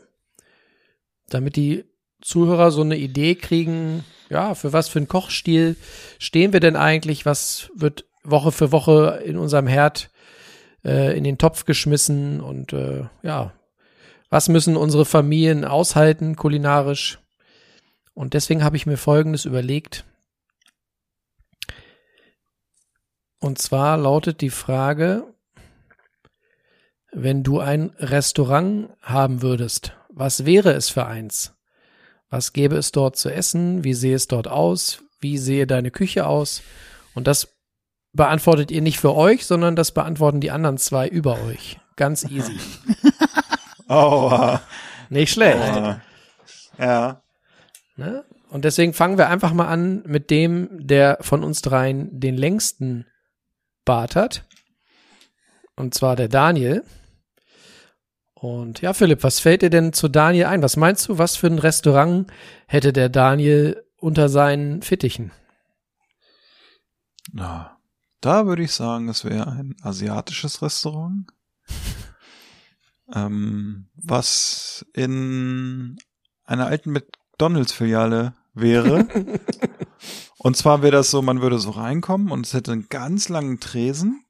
damit 1.28 1.54
die 1.54 1.84
Zuhörer 2.20 2.72
so 2.72 2.82
eine 2.82 2.96
Idee 2.96 3.36
kriegen, 3.36 4.04
ja, 4.28 4.56
für 4.56 4.72
was 4.72 4.88
für 4.88 4.98
einen 4.98 5.06
Kochstil 5.06 5.76
stehen 6.18 6.52
wir 6.52 6.58
denn 6.58 6.74
eigentlich, 6.74 7.24
was 7.24 7.70
wird 7.76 8.06
Woche 8.24 8.50
für 8.50 8.72
Woche 8.72 9.22
in 9.24 9.36
unserem 9.36 9.68
Herd 9.68 10.10
äh, 10.84 11.16
in 11.16 11.22
den 11.22 11.38
Topf 11.38 11.64
geschmissen 11.64 12.40
und 12.40 12.72
äh, 12.72 13.04
ja, 13.22 13.52
was 14.30 14.48
müssen 14.48 14.76
unsere 14.76 15.04
Familien 15.04 15.64
aushalten 15.64 16.34
kulinarisch? 16.34 17.20
Und 18.14 18.34
deswegen 18.34 18.62
habe 18.64 18.76
ich 18.76 18.86
mir 18.86 18.96
Folgendes 18.96 19.44
überlegt. 19.44 20.04
Und 23.40 23.58
zwar 23.58 23.98
lautet 23.98 24.40
die 24.40 24.50
Frage, 24.50 25.34
wenn 27.12 27.42
du 27.42 27.60
ein 27.60 27.90
Restaurant 27.98 28.88
haben 29.02 29.42
würdest, 29.42 29.92
was 30.08 30.46
wäre 30.46 30.72
es 30.72 30.88
für 30.88 31.06
eins? 31.06 31.54
Was 32.30 32.52
gäbe 32.52 32.76
es 32.76 32.90
dort 32.90 33.16
zu 33.16 33.30
essen? 33.30 33.84
Wie 33.84 33.94
sehe 33.94 34.16
es 34.16 34.28
dort 34.28 34.48
aus? 34.48 35.02
Wie 35.20 35.38
sehe 35.38 35.66
deine 35.66 35.90
Küche 35.90 36.26
aus? 36.26 36.62
Und 37.14 37.26
das 37.26 37.54
beantwortet 38.12 38.70
ihr 38.70 38.82
nicht 38.82 38.98
für 38.98 39.14
euch, 39.14 39.46
sondern 39.46 39.76
das 39.76 39.92
beantworten 39.92 40.40
die 40.40 40.50
anderen 40.50 40.78
zwei 40.78 41.06
über 41.06 41.40
euch. 41.42 41.78
Ganz 41.96 42.24
easy. 42.24 42.58
Aua. 43.88 44.62
Nicht 45.10 45.32
schlecht. 45.32 45.58
Aua. 45.58 46.00
Ja. 46.78 47.23
Ne? 47.96 48.24
Und 48.48 48.64
deswegen 48.64 48.92
fangen 48.92 49.18
wir 49.18 49.28
einfach 49.28 49.52
mal 49.52 49.68
an 49.68 50.02
mit 50.06 50.30
dem, 50.30 50.68
der 50.86 51.18
von 51.20 51.44
uns 51.44 51.62
dreien 51.62 52.20
den 52.20 52.36
längsten 52.36 53.06
Bart 53.84 54.16
hat. 54.16 54.46
Und 55.76 55.94
zwar 55.94 56.16
der 56.16 56.28
Daniel. 56.28 56.84
Und 58.34 58.80
ja, 58.80 58.92
Philipp, 58.92 59.22
was 59.22 59.40
fällt 59.40 59.62
dir 59.62 59.70
denn 59.70 59.92
zu 59.92 60.08
Daniel 60.08 60.46
ein? 60.46 60.62
Was 60.62 60.76
meinst 60.76 61.08
du, 61.08 61.18
was 61.18 61.36
für 61.36 61.46
ein 61.46 61.58
Restaurant 61.58 62.30
hätte 62.66 62.92
der 62.92 63.08
Daniel 63.08 63.82
unter 63.96 64.28
seinen 64.28 64.82
Fittichen? 64.82 65.32
Na, 67.32 67.78
da 68.20 68.46
würde 68.46 68.62
ich 68.62 68.72
sagen, 68.72 69.08
es 69.08 69.24
wäre 69.24 69.50
ein 69.50 69.76
asiatisches 69.82 70.62
Restaurant 70.62 71.26
ähm, 73.14 73.88
was 73.94 74.84
in 74.92 75.96
einer 76.44 76.66
alten 76.66 76.92
McDonalds-Filiale 77.34 78.34
wäre. 78.54 79.08
und 80.38 80.56
zwar 80.56 80.82
wäre 80.82 80.92
das 80.92 81.10
so, 81.10 81.20
man 81.20 81.42
würde 81.42 81.58
so 81.58 81.70
reinkommen 81.70 82.30
und 82.30 82.46
es 82.46 82.54
hätte 82.54 82.72
einen 82.72 82.88
ganz 82.88 83.28
langen 83.28 83.58
Tresen. 83.58 84.24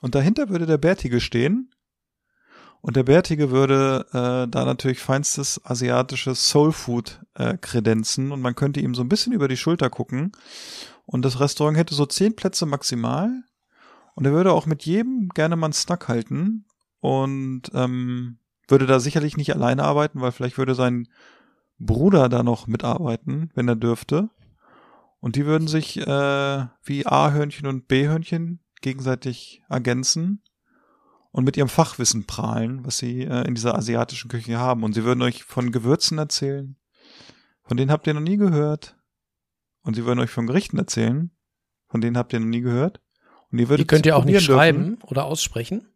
Und 0.00 0.14
dahinter 0.14 0.48
würde 0.48 0.66
der 0.66 0.78
Bärtige 0.78 1.20
stehen. 1.20 1.70
Und 2.80 2.96
der 2.96 3.02
Bärtige 3.02 3.50
würde 3.50 4.06
äh, 4.10 4.50
da 4.50 4.64
natürlich 4.64 5.00
feinstes 5.00 5.60
asiatisches 5.64 6.48
Soulfood 6.48 7.20
äh, 7.34 7.56
kredenzen 7.58 8.30
und 8.30 8.40
man 8.40 8.54
könnte 8.54 8.80
ihm 8.80 8.94
so 8.94 9.02
ein 9.02 9.08
bisschen 9.08 9.32
über 9.32 9.48
die 9.48 9.56
Schulter 9.56 9.90
gucken. 9.90 10.32
Und 11.04 11.24
das 11.24 11.40
Restaurant 11.40 11.76
hätte 11.76 11.94
so 11.94 12.06
zehn 12.06 12.36
Plätze 12.36 12.64
maximal. 12.64 13.30
Und 14.14 14.24
er 14.24 14.32
würde 14.32 14.52
auch 14.52 14.66
mit 14.66 14.84
jedem 14.84 15.28
gerne 15.30 15.56
mal 15.56 15.66
einen 15.66 15.72
Snack 15.72 16.08
halten 16.08 16.64
und 17.00 17.62
ähm, 17.74 18.38
würde 18.68 18.86
da 18.86 18.98
sicherlich 18.98 19.36
nicht 19.36 19.54
alleine 19.54 19.82
arbeiten, 19.82 20.20
weil 20.20 20.32
vielleicht 20.32 20.56
würde 20.56 20.74
sein 20.74 21.08
Bruder 21.78 22.28
da 22.28 22.42
noch 22.42 22.66
mitarbeiten, 22.66 23.50
wenn 23.54 23.68
er 23.68 23.76
dürfte. 23.76 24.30
Und 25.20 25.36
die 25.36 25.46
würden 25.46 25.68
sich 25.68 25.98
äh, 25.98 26.66
wie 26.84 27.06
A-Hörnchen 27.06 27.66
und 27.66 27.88
B-Hörnchen 27.88 28.60
gegenseitig 28.80 29.62
ergänzen 29.68 30.42
und 31.32 31.44
mit 31.44 31.56
ihrem 31.56 31.68
Fachwissen 31.68 32.26
prahlen, 32.26 32.84
was 32.84 32.98
sie 32.98 33.22
äh, 33.22 33.46
in 33.46 33.54
dieser 33.54 33.76
asiatischen 33.76 34.30
Küche 34.30 34.58
haben. 34.58 34.84
Und 34.84 34.94
sie 34.94 35.04
würden 35.04 35.22
euch 35.22 35.44
von 35.44 35.72
Gewürzen 35.72 36.18
erzählen, 36.18 36.76
von 37.62 37.76
denen 37.76 37.90
habt 37.90 38.06
ihr 38.06 38.14
noch 38.14 38.20
nie 38.20 38.36
gehört. 38.36 38.96
Und 39.82 39.94
sie 39.94 40.04
würden 40.04 40.20
euch 40.20 40.30
von 40.30 40.46
Gerichten 40.46 40.78
erzählen, 40.78 41.30
von 41.88 42.00
denen 42.00 42.16
habt 42.16 42.32
ihr 42.32 42.40
noch 42.40 42.46
nie 42.46 42.60
gehört. 42.60 43.00
Und 43.50 43.58
ihr 43.58 43.68
würdet 43.68 43.84
die 43.84 43.86
könnt 43.86 44.06
ihr 44.06 44.16
auch 44.16 44.24
nicht 44.24 44.42
schreiben 44.42 44.98
oder 45.02 45.24
aussprechen. 45.24 45.88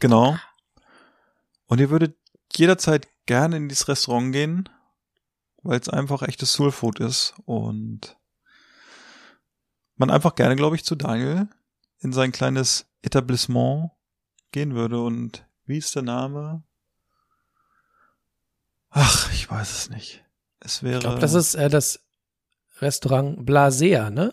Genau. 0.00 0.36
Und 1.66 1.80
ihr 1.80 1.90
würdet 1.90 2.16
jederzeit 2.54 3.08
gerne 3.26 3.56
in 3.56 3.68
dieses 3.68 3.88
Restaurant 3.88 4.32
gehen, 4.32 4.68
weil 5.62 5.78
es 5.78 5.88
einfach 5.88 6.22
echtes 6.22 6.52
Soulfood 6.52 7.00
ist 7.00 7.34
und 7.44 8.16
man 9.96 10.10
einfach 10.10 10.34
gerne, 10.34 10.56
glaube 10.56 10.76
ich, 10.76 10.84
zu 10.84 10.94
Daniel 10.94 11.48
in 11.98 12.12
sein 12.12 12.32
kleines 12.32 12.86
Etablissement 13.02 13.90
gehen 14.52 14.74
würde. 14.74 15.00
Und 15.02 15.46
wie 15.64 15.78
ist 15.78 15.94
der 15.94 16.02
Name? 16.02 16.62
Ach, 18.90 19.32
ich 19.32 19.50
weiß 19.50 19.72
es 19.72 19.90
nicht. 19.90 20.24
Es 20.60 20.82
wäre. 20.82 20.96
Ich 20.96 21.00
glaube, 21.00 21.20
das 21.20 21.34
ist 21.34 21.54
äh, 21.54 21.68
das 21.68 22.00
Restaurant 22.80 23.44
Blasea, 23.44 24.10
ne? 24.10 24.32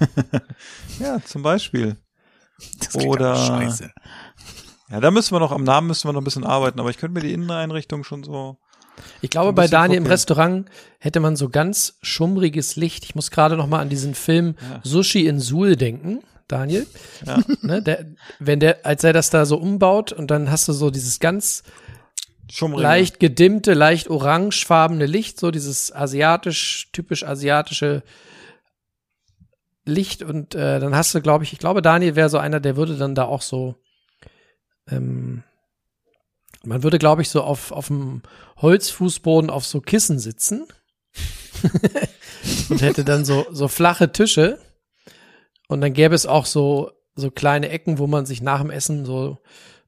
ja, 0.98 1.22
zum 1.22 1.42
Beispiel. 1.42 1.96
Oder. 2.94 3.36
Scheiße. 3.36 3.92
Ja, 4.90 5.00
da 5.00 5.10
müssen 5.10 5.34
wir 5.34 5.40
noch, 5.40 5.52
am 5.52 5.64
Namen 5.64 5.86
müssen 5.86 6.08
wir 6.08 6.12
noch 6.12 6.20
ein 6.20 6.24
bisschen 6.24 6.44
arbeiten, 6.44 6.78
aber 6.78 6.90
ich 6.90 6.98
könnte 6.98 7.14
mir 7.14 7.26
die 7.26 7.32
Inneneinrichtung 7.32 8.04
schon 8.04 8.22
so. 8.22 8.58
Ich 9.20 9.30
glaube, 9.30 9.52
bei 9.52 9.66
Daniel 9.66 9.98
im 9.98 10.06
Restaurant 10.06 10.68
hätte 10.98 11.20
man 11.20 11.36
so 11.36 11.48
ganz 11.48 11.98
schummriges 12.02 12.76
Licht. 12.76 13.04
Ich 13.04 13.14
muss 13.14 13.30
gerade 13.30 13.56
noch 13.56 13.66
mal 13.66 13.80
an 13.80 13.88
diesen 13.88 14.14
Film 14.14 14.54
ja. 14.60 14.80
Sushi 14.82 15.26
in 15.26 15.40
Suhl 15.40 15.76
denken. 15.76 16.22
Daniel, 16.46 16.86
ja. 17.26 17.38
ne, 17.62 17.82
der, 17.82 18.06
wenn 18.38 18.60
der, 18.60 18.84
als 18.84 19.02
er 19.02 19.14
das 19.14 19.30
da 19.30 19.46
so 19.46 19.56
umbaut 19.56 20.12
und 20.12 20.30
dann 20.30 20.50
hast 20.50 20.68
du 20.68 20.72
so 20.72 20.90
dieses 20.90 21.18
ganz 21.18 21.62
Schummrige. 22.52 22.82
leicht 22.82 23.18
gedimmte, 23.18 23.72
leicht 23.72 24.08
orangefarbene 24.08 25.06
Licht, 25.06 25.40
so 25.40 25.50
dieses 25.50 25.90
asiatisch, 25.90 26.90
typisch 26.92 27.24
asiatische 27.24 28.02
Licht 29.86 30.22
und 30.22 30.54
äh, 30.54 30.80
dann 30.80 30.94
hast 30.94 31.14
du, 31.14 31.22
glaube 31.22 31.44
ich, 31.44 31.52
ich 31.52 31.58
glaube, 31.58 31.80
Daniel 31.80 32.14
wäre 32.14 32.28
so 32.28 32.38
einer, 32.38 32.60
der 32.60 32.76
würde 32.76 32.96
dann 32.96 33.14
da 33.14 33.24
auch 33.24 33.42
so 33.42 33.76
ähm, 34.88 35.42
man 36.64 36.82
würde, 36.82 36.98
glaube 36.98 37.22
ich, 37.22 37.28
so 37.28 37.42
auf, 37.42 37.72
auf 37.72 37.88
dem 37.88 38.22
Holzfußboden 38.56 39.50
auf 39.50 39.66
so 39.66 39.80
Kissen 39.80 40.18
sitzen 40.18 40.66
und 42.68 42.82
hätte 42.82 43.04
dann 43.04 43.24
so, 43.24 43.46
so 43.50 43.68
flache 43.68 44.12
Tische. 44.12 44.58
Und 45.68 45.80
dann 45.80 45.92
gäbe 45.92 46.14
es 46.14 46.26
auch 46.26 46.46
so, 46.46 46.92
so 47.14 47.30
kleine 47.30 47.68
Ecken, 47.68 47.98
wo 47.98 48.06
man 48.06 48.26
sich 48.26 48.42
nach 48.42 48.60
dem 48.60 48.70
Essen 48.70 49.04
so 49.04 49.38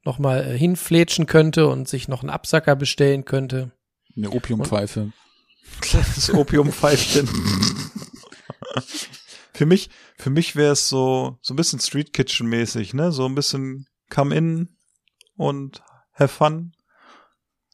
nochmal 0.03 0.45
äh, 0.45 0.57
hinflätschen 0.57 1.25
könnte 1.25 1.67
und 1.67 1.87
sich 1.87 2.07
noch 2.07 2.21
einen 2.21 2.29
Absacker 2.29 2.75
bestellen 2.75 3.25
könnte. 3.25 3.71
Eine 4.15 4.31
Opiumpfeife. 4.31 5.11
Das 5.91 6.33
Opiumpfeifchen. 6.33 7.27
für 9.53 9.65
mich, 9.65 9.89
für 10.17 10.29
mich 10.29 10.55
wäre 10.55 10.71
es 10.71 10.87
so, 10.87 11.37
so 11.41 11.53
ein 11.53 11.57
bisschen 11.57 11.81
Street 11.81 12.13
Kitchen 12.13 12.47
mäßig, 12.47 12.93
ne? 12.93 13.11
So 13.11 13.25
ein 13.25 13.35
bisschen 13.35 13.85
come 14.09 14.33
in, 14.33 14.76
und 15.37 15.83
have 16.13 16.27
fun. 16.33 16.73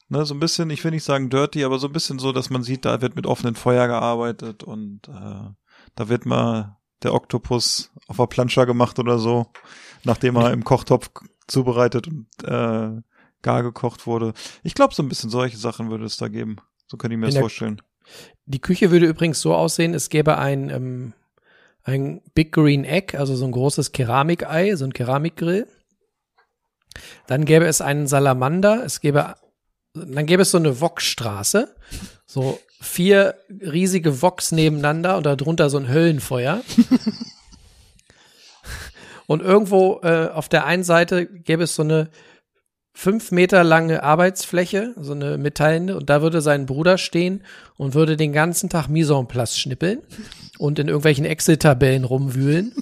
Ne, 0.10 0.25
so 0.25 0.36
ein 0.36 0.39
bisschen, 0.39 0.70
ich 0.70 0.84
will 0.84 0.91
nicht 0.91 1.03
sagen 1.03 1.29
dirty, 1.29 1.63
aber 1.63 1.79
so 1.79 1.88
ein 1.88 1.93
bisschen 1.93 2.20
so, 2.20 2.32
dass 2.32 2.50
man 2.50 2.62
sieht, 2.62 2.86
da 2.86 3.01
wird 3.01 3.15
mit 3.15 3.25
offenen 3.25 3.55
Feuer 3.55 3.88
gearbeitet 3.88 4.63
und 4.63 5.08
äh, 5.08 5.50
da 5.96 6.10
wird 6.10 6.25
mal 6.25 6.77
der 7.01 7.13
Oktopus 7.13 7.91
auf 8.08 8.17
der 8.17 8.27
Planscher 8.27 8.65
gemacht 8.65 9.00
oder 9.00 9.17
so, 9.17 9.48
nachdem 10.03 10.36
er 10.36 10.51
im 10.51 10.63
Kochtopf 10.63 11.10
zubereitet 11.48 12.08
und 12.08 12.27
äh, 12.43 13.01
gar 13.41 13.63
gekocht 13.63 14.05
wurde. 14.08 14.34
Ich 14.63 14.74
glaube, 14.74 14.93
so 14.93 15.03
ein 15.03 15.10
bisschen 15.10 15.29
solche 15.29 15.58
Sachen 15.58 15.89
würde 15.89 16.05
es 16.05 16.17
da 16.17 16.27
geben. 16.27 16.58
So 16.88 16.98
könnte 16.98 17.15
ich 17.15 17.20
mir 17.20 17.27
das 17.27 17.38
vorstellen. 17.38 17.82
Die 18.46 18.62
Küche 18.62 18.91
würde 18.91 19.08
übrigens 19.08 19.41
so 19.41 19.53
aussehen, 19.53 19.93
es 19.93 20.10
gäbe 20.10 20.38
ein, 20.38 20.70
ähm, 20.70 21.13
ein 21.84 22.22
Big 22.34 22.51
Green 22.51 22.84
Egg, 22.84 23.17
also 23.17 23.36
so 23.36 23.46
ein 23.46 23.51
großes 23.51 23.91
Keramikei, 23.91 24.75
so 24.75 24.86
ein 24.86 24.93
Keramikgrill. 24.93 25.67
Dann 27.27 27.45
gäbe 27.45 27.65
es 27.65 27.81
einen 27.81 28.07
Salamander, 28.07 28.83
es 28.86 29.01
gäbe, 29.01 29.36
dann 29.93 30.25
gäbe 30.25 30.41
es 30.41 30.51
so 30.51 30.57
eine 30.57 30.81
Wokstraße, 30.81 31.75
so 32.25 32.60
vier 32.81 33.36
riesige 33.50 34.22
Woks 34.22 34.51
nebeneinander 34.51 35.17
und 35.17 35.25
darunter 35.25 35.69
so 35.69 35.77
ein 35.77 35.88
Höllenfeuer. 35.88 36.62
und 39.27 39.41
irgendwo 39.41 40.01
äh, 40.03 40.27
auf 40.27 40.50
der 40.50 40.65
einen 40.65 40.83
Seite 40.83 41.25
gäbe 41.25 41.63
es 41.63 41.75
so 41.75 41.83
eine 41.83 42.10
fünf 42.93 43.31
Meter 43.31 43.63
lange 43.63 44.03
Arbeitsfläche, 44.03 44.93
so 44.98 45.13
eine 45.13 45.38
metallene, 45.38 45.98
und 45.98 46.10
da 46.10 46.22
würde 46.22 46.41
sein 46.41 46.65
Bruder 46.65 46.98
stehen 46.98 47.43
und 47.75 47.95
würde 47.95 48.17
den 48.17 48.33
ganzen 48.33 48.69
Tag 48.69 48.88
Mise 48.88 49.15
en 49.15 49.27
place 49.27 49.57
schnippeln 49.57 50.01
und 50.60 50.79
in 50.79 50.88
irgendwelchen 50.88 51.25
Excel-Tabellen 51.25 52.03
rumwühlen 52.03 52.74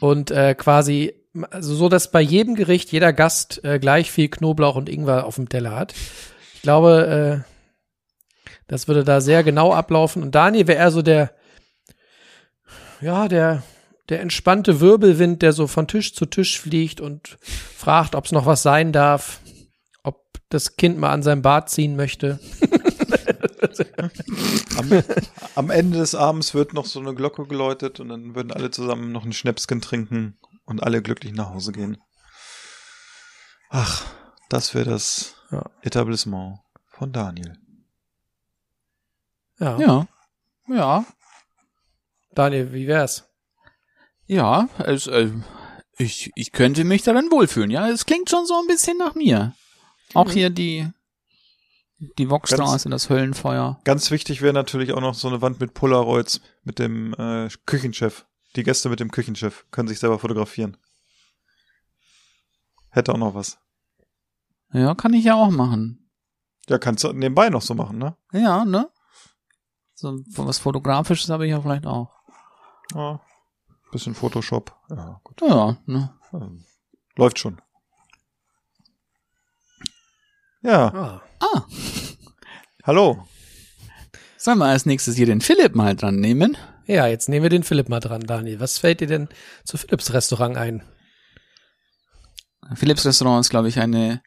und 0.00 0.30
äh, 0.30 0.54
quasi 0.54 1.14
also 1.44 1.74
so, 1.74 1.88
dass 1.88 2.10
bei 2.10 2.20
jedem 2.20 2.54
Gericht 2.54 2.92
jeder 2.92 3.12
Gast 3.12 3.62
äh, 3.64 3.78
gleich 3.78 4.10
viel 4.10 4.28
Knoblauch 4.28 4.76
und 4.76 4.88
Ingwer 4.88 5.26
auf 5.26 5.36
dem 5.36 5.48
Teller 5.48 5.74
hat. 5.74 5.94
Ich 6.54 6.62
glaube, 6.62 7.44
äh, 7.44 8.50
das 8.68 8.88
würde 8.88 9.04
da 9.04 9.20
sehr 9.20 9.44
genau 9.44 9.72
ablaufen. 9.72 10.22
Und 10.22 10.34
Daniel 10.34 10.66
wäre 10.66 10.78
eher 10.78 10.90
so 10.90 11.02
der, 11.02 11.32
ja, 13.00 13.28
der, 13.28 13.62
der 14.08 14.20
entspannte 14.20 14.80
Wirbelwind, 14.80 15.42
der 15.42 15.52
so 15.52 15.66
von 15.66 15.86
Tisch 15.86 16.14
zu 16.14 16.26
Tisch 16.26 16.60
fliegt 16.60 17.00
und 17.00 17.38
fragt, 17.40 18.14
ob 18.14 18.24
es 18.24 18.32
noch 18.32 18.46
was 18.46 18.62
sein 18.62 18.92
darf, 18.92 19.40
ob 20.02 20.24
das 20.48 20.76
Kind 20.76 20.98
mal 20.98 21.10
an 21.10 21.22
seinem 21.22 21.42
Bart 21.42 21.70
ziehen 21.70 21.96
möchte. 21.96 22.40
am, 24.76 25.02
am, 25.54 25.70
Ende 25.70 25.98
des 25.98 26.14
Abends 26.14 26.54
wird 26.54 26.72
noch 26.72 26.86
so 26.86 27.00
eine 27.00 27.14
Glocke 27.14 27.46
geläutet 27.46 28.00
und 28.00 28.08
dann 28.08 28.34
würden 28.34 28.52
alle 28.52 28.70
zusammen 28.70 29.12
noch 29.12 29.24
ein 29.24 29.32
Schnäpschen 29.32 29.80
trinken 29.80 30.36
und 30.66 30.82
alle 30.82 31.02
glücklich 31.02 31.32
nach 31.32 31.50
Hause 31.50 31.72
gehen. 31.72 31.98
Ach, 33.70 34.04
das 34.48 34.74
wäre 34.74 34.90
das 34.90 35.34
ja. 35.50 35.64
Etablissement 35.82 36.58
von 36.86 37.12
Daniel. 37.12 37.58
Ja. 39.58 39.78
Ja. 39.78 40.06
Ja. 40.68 41.04
Daniel, 42.34 42.72
wie 42.72 42.86
wär's? 42.86 43.24
Ja, 44.26 44.68
es, 44.78 45.06
äh, 45.06 45.30
ich, 45.98 46.30
ich 46.34 46.52
könnte 46.52 46.84
mich 46.84 47.02
darin 47.02 47.30
wohlfühlen. 47.30 47.70
Ja, 47.70 47.88
es 47.88 48.04
klingt 48.04 48.28
schon 48.28 48.44
so 48.44 48.54
ein 48.60 48.66
bisschen 48.66 48.98
nach 48.98 49.14
mir. 49.14 49.54
Auch 50.14 50.26
mhm. 50.26 50.30
hier 50.32 50.50
die 50.50 50.90
die 51.98 52.28
Wokstraße, 52.28 52.90
das 52.90 53.08
Höllenfeuer. 53.08 53.80
Ganz 53.84 54.10
wichtig 54.10 54.42
wäre 54.42 54.52
natürlich 54.52 54.92
auch 54.92 55.00
noch 55.00 55.14
so 55.14 55.28
eine 55.28 55.40
Wand 55.40 55.60
mit 55.60 55.72
Polaroids 55.72 56.42
mit 56.62 56.78
dem 56.78 57.14
äh, 57.14 57.48
Küchenchef. 57.64 58.25
Die 58.56 58.62
Gäste 58.62 58.88
mit 58.88 59.00
dem 59.00 59.10
Küchenchef 59.10 59.66
können 59.70 59.86
sich 59.86 59.98
selber 59.98 60.18
fotografieren. 60.18 60.78
Hätte 62.90 63.12
auch 63.12 63.18
noch 63.18 63.34
was. 63.34 63.58
Ja, 64.72 64.94
kann 64.94 65.12
ich 65.12 65.24
ja 65.24 65.34
auch 65.34 65.50
machen. 65.50 66.10
Ja, 66.68 66.78
kannst 66.78 67.04
du 67.04 67.12
nebenbei 67.12 67.50
noch 67.50 67.60
so 67.60 67.74
machen, 67.74 67.98
ne? 67.98 68.16
Ja, 68.32 68.64
ne? 68.64 68.90
So 69.94 70.18
was 70.36 70.58
Fotografisches 70.58 71.28
habe 71.28 71.46
ich 71.46 71.50
ja 71.50 71.60
vielleicht 71.60 71.86
auch. 71.86 72.18
Ja. 72.94 73.20
Bisschen 73.92 74.14
Photoshop. 74.14 74.74
Ja, 74.90 75.20
gut. 75.22 75.40
Ja, 75.42 75.76
ne? 75.84 76.18
Läuft 77.14 77.38
schon. 77.38 77.60
Ja. 80.62 80.92
Ah. 80.92 81.22
ah. 81.40 81.66
Hallo. 82.84 83.28
Sollen 84.38 84.58
wir 84.58 84.66
als 84.66 84.86
nächstes 84.86 85.16
hier 85.16 85.26
den 85.26 85.40
Philipp 85.40 85.74
mal 85.74 85.94
dran 85.94 86.16
nehmen? 86.16 86.56
Ja, 86.86 87.06
jetzt 87.06 87.28
nehmen 87.28 87.42
wir 87.42 87.50
den 87.50 87.64
Philipp 87.64 87.88
mal 87.88 88.00
dran, 88.00 88.22
Daniel. 88.22 88.60
Was 88.60 88.78
fällt 88.78 89.00
dir 89.00 89.08
denn 89.08 89.28
zu 89.64 89.76
Philipps 89.76 90.12
Restaurant 90.12 90.56
ein? 90.56 90.82
Philipps 92.74 93.04
Restaurant 93.04 93.40
ist, 93.40 93.50
glaube 93.50 93.68
ich, 93.68 93.78
eine 93.78 94.22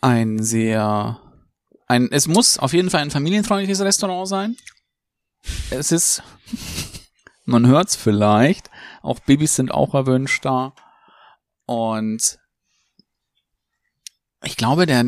ein 0.00 0.42
sehr 0.42 1.20
ein 1.88 2.10
es 2.10 2.26
muss 2.26 2.58
auf 2.58 2.72
jeden 2.72 2.90
Fall 2.90 3.02
ein 3.02 3.10
familienfreundliches 3.10 3.80
Restaurant 3.80 4.28
sein. 4.28 4.56
Es 5.70 5.92
ist 5.92 6.22
man 7.44 7.66
hört's 7.66 7.96
vielleicht, 7.96 8.70
auch 9.02 9.20
Babys 9.20 9.56
sind 9.56 9.72
auch 9.72 9.94
erwünscht 9.94 10.44
da 10.44 10.74
und 11.66 12.38
ich 14.42 14.56
glaube, 14.56 14.86
der, 14.86 15.04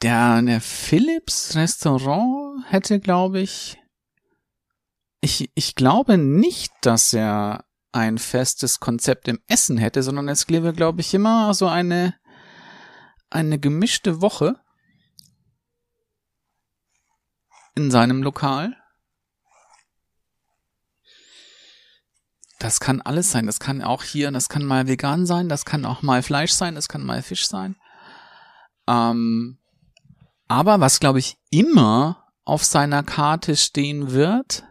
der, 0.00 0.42
der 0.42 0.60
Philips 0.60 1.54
Restaurant 1.54 2.64
hätte, 2.70 3.00
glaube 3.00 3.40
ich, 3.40 3.81
ich, 5.22 5.50
ich 5.54 5.76
glaube 5.76 6.18
nicht, 6.18 6.72
dass 6.82 7.14
er 7.14 7.64
ein 7.92 8.18
festes 8.18 8.80
Konzept 8.80 9.28
im 9.28 9.40
Essen 9.46 9.78
hätte, 9.78 10.02
sondern 10.02 10.28
es 10.28 10.46
gäbe, 10.46 10.72
glaube 10.72 11.00
ich, 11.00 11.14
immer 11.14 11.54
so 11.54 11.68
eine, 11.68 12.14
eine 13.30 13.58
gemischte 13.58 14.20
Woche 14.20 14.56
in 17.76 17.90
seinem 17.90 18.22
Lokal. 18.22 18.76
Das 22.58 22.80
kann 22.80 23.00
alles 23.00 23.30
sein. 23.30 23.46
Das 23.46 23.60
kann 23.60 23.80
auch 23.80 24.02
hier, 24.02 24.30
das 24.32 24.48
kann 24.48 24.64
mal 24.64 24.88
vegan 24.88 25.24
sein, 25.24 25.48
das 25.48 25.64
kann 25.64 25.84
auch 25.84 26.02
mal 26.02 26.22
Fleisch 26.22 26.52
sein, 26.52 26.74
das 26.74 26.88
kann 26.88 27.04
mal 27.04 27.22
Fisch 27.22 27.46
sein. 27.46 27.76
Ähm, 28.88 29.58
aber 30.48 30.80
was, 30.80 30.98
glaube 30.98 31.20
ich, 31.20 31.36
immer 31.50 32.26
auf 32.44 32.64
seiner 32.64 33.04
Karte 33.04 33.56
stehen 33.56 34.10
wird, 34.10 34.64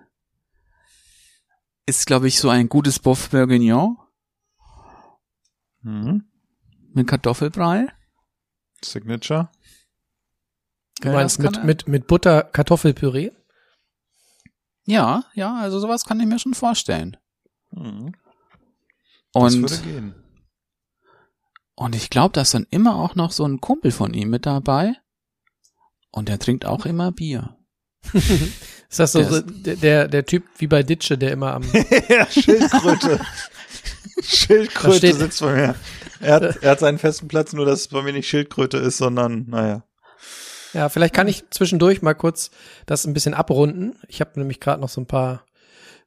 ist, 1.99 2.07
glaube 2.07 2.27
ich, 2.27 2.39
so 2.39 2.49
ein 2.49 2.69
gutes 2.69 2.99
Boeuf 2.99 3.29
Bourguignon. 3.29 3.97
Mhm. 5.81 6.23
Mit 6.93 7.07
Kartoffelbrei. 7.07 7.87
Signature. 8.83 9.49
Du 11.01 11.09
ja, 11.09 11.13
meinst 11.13 11.39
mit, 11.39 11.63
mit, 11.63 11.87
mit 11.87 12.07
Butter 12.07 12.43
Kartoffelpüree? 12.43 13.31
Ja, 14.85 15.25
ja, 15.33 15.55
also 15.55 15.79
sowas 15.79 16.05
kann 16.05 16.19
ich 16.19 16.27
mir 16.27 16.39
schon 16.39 16.53
vorstellen. 16.53 17.17
Mhm. 17.71 18.13
Das 19.33 19.55
Und 19.55 19.61
würde 19.61 19.77
gehen. 19.79 20.15
Und 21.75 21.95
ich 21.95 22.09
glaube, 22.09 22.33
da 22.33 22.41
ist 22.41 22.53
dann 22.53 22.67
immer 22.69 22.95
auch 22.95 23.15
noch 23.15 23.31
so 23.31 23.45
ein 23.45 23.59
Kumpel 23.59 23.91
von 23.91 24.13
ihm 24.13 24.29
mit 24.29 24.45
dabei. 24.45 24.95
Und 26.11 26.29
der 26.29 26.39
trinkt 26.39 26.65
auch 26.65 26.85
immer 26.85 27.11
Bier. 27.11 27.57
ist 28.91 28.99
das 28.99 29.11
so 29.13 29.23
der, 29.23 29.41
der, 29.41 29.75
der, 29.75 30.07
der 30.09 30.25
Typ 30.25 30.43
wie 30.57 30.67
bei 30.67 30.83
Ditsche, 30.83 31.17
der 31.17 31.31
immer 31.31 31.53
am. 31.53 31.63
ja, 32.09 32.27
Schildkröte. 32.27 33.21
Schildkröte 34.21 35.13
sitzt 35.13 35.39
bei 35.39 35.53
mir. 35.53 35.75
Er 36.19 36.35
hat, 36.35 36.57
er 36.61 36.71
hat 36.71 36.79
seinen 36.81 36.99
festen 36.99 37.29
Platz, 37.29 37.53
nur 37.53 37.65
dass 37.65 37.79
es 37.79 37.87
bei 37.87 38.01
mir 38.01 38.11
nicht 38.11 38.27
Schildkröte 38.27 38.77
ist, 38.77 38.97
sondern, 38.97 39.45
naja. 39.47 39.83
Ja, 40.73 40.89
vielleicht 40.89 41.13
kann 41.13 41.27
ich 41.27 41.49
zwischendurch 41.51 42.01
mal 42.01 42.13
kurz 42.13 42.51
das 42.85 43.05
ein 43.05 43.13
bisschen 43.13 43.33
abrunden. 43.33 43.95
Ich 44.07 44.19
habe 44.19 44.37
nämlich 44.39 44.59
gerade 44.59 44.81
noch 44.81 44.89
so 44.89 45.01
ein 45.01 45.07
paar 45.07 45.45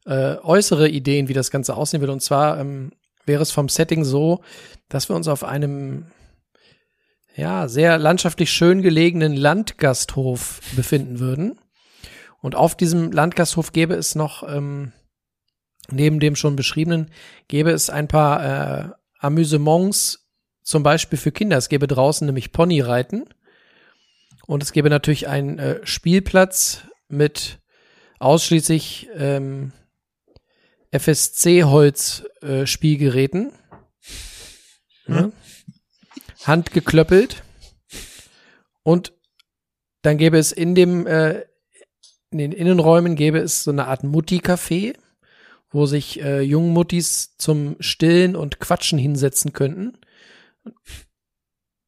äh, 0.04 0.36
äußere 0.36 0.88
Ideen, 0.88 1.28
wie 1.28 1.34
das 1.34 1.50
Ganze 1.50 1.76
aussehen 1.76 2.02
will. 2.02 2.10
Und 2.10 2.20
zwar 2.20 2.60
ähm, 2.60 2.92
wäre 3.24 3.42
es 3.42 3.50
vom 3.50 3.68
Setting 3.70 4.04
so, 4.04 4.42
dass 4.90 5.08
wir 5.08 5.16
uns 5.16 5.28
auf 5.28 5.42
einem 5.42 6.06
ja, 7.34 7.66
sehr 7.66 7.98
landschaftlich 7.98 8.52
schön 8.52 8.82
gelegenen 8.82 9.34
Landgasthof 9.34 10.60
befinden 10.76 11.18
würden. 11.18 11.58
Und 12.44 12.54
auf 12.56 12.76
diesem 12.76 13.10
Landgasthof 13.10 13.72
gäbe 13.72 13.94
es 13.94 14.14
noch, 14.14 14.46
ähm, 14.46 14.92
neben 15.90 16.20
dem 16.20 16.36
schon 16.36 16.56
beschriebenen, 16.56 17.10
gäbe 17.48 17.70
es 17.70 17.88
ein 17.88 18.06
paar 18.06 18.44
äh, 18.44 18.90
Amüsements, 19.18 20.28
zum 20.62 20.82
Beispiel 20.82 21.18
für 21.18 21.32
Kinder. 21.32 21.56
Es 21.56 21.70
gäbe 21.70 21.86
draußen 21.86 22.26
nämlich 22.26 22.52
Ponyreiten. 22.52 23.32
Und 24.46 24.62
es 24.62 24.72
gäbe 24.72 24.90
natürlich 24.90 25.26
einen 25.26 25.58
äh, 25.58 25.80
Spielplatz 25.86 26.82
mit 27.08 27.60
ausschließlich 28.18 29.08
ähm, 29.14 29.72
FSC-Holz-Spielgeräten. 30.90 33.52
Äh, 35.06 35.14
hm? 35.14 35.32
Handgeklöppelt. 36.44 37.42
Und 38.82 39.14
dann 40.02 40.18
gäbe 40.18 40.36
es 40.36 40.52
in 40.52 40.74
dem, 40.74 41.06
äh, 41.06 41.46
in 42.34 42.38
den 42.38 42.50
Innenräumen 42.50 43.14
gäbe 43.14 43.38
es 43.38 43.62
so 43.62 43.70
eine 43.70 43.86
Art 43.86 44.02
Mutti-Café, 44.02 44.96
wo 45.70 45.86
sich 45.86 46.20
äh, 46.20 46.40
Jungmuttis 46.40 47.36
zum 47.36 47.76
Stillen 47.78 48.34
und 48.34 48.58
Quatschen 48.58 48.98
hinsetzen 48.98 49.52
könnten. 49.52 49.96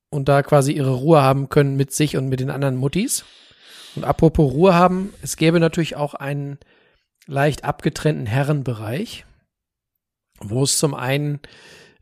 Und 0.08 0.28
da 0.28 0.44
quasi 0.44 0.70
ihre 0.70 0.94
Ruhe 0.94 1.20
haben 1.20 1.48
können 1.48 1.76
mit 1.76 1.92
sich 1.92 2.16
und 2.16 2.28
mit 2.28 2.38
den 2.38 2.50
anderen 2.50 2.76
Muttis. 2.76 3.24
Und 3.96 4.04
apropos 4.04 4.52
Ruhe 4.52 4.72
haben, 4.72 5.12
es 5.20 5.36
gäbe 5.36 5.58
natürlich 5.58 5.96
auch 5.96 6.14
einen 6.14 6.60
leicht 7.26 7.64
abgetrennten 7.64 8.26
Herrenbereich, 8.26 9.26
wo 10.38 10.62
es 10.62 10.78
zum 10.78 10.94
einen 10.94 11.40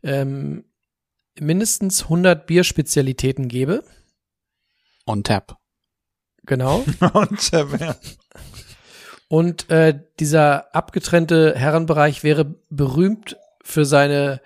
ähm, 0.03 0.65
mindestens 1.39 2.03
100 2.03 2.45
Bierspezialitäten 2.45 3.47
gäbe. 3.47 3.83
On 5.07 5.23
tap. 5.23 5.57
Genau. 6.45 6.83
Tap, 6.99 7.79
ja. 7.79 7.95
Und 9.27 9.69
äh, 9.69 9.99
dieser 10.19 10.73
abgetrennte 10.75 11.55
Herrenbereich 11.55 12.23
wäre 12.23 12.55
berühmt 12.69 13.37
für 13.63 13.85
seine 13.85 14.41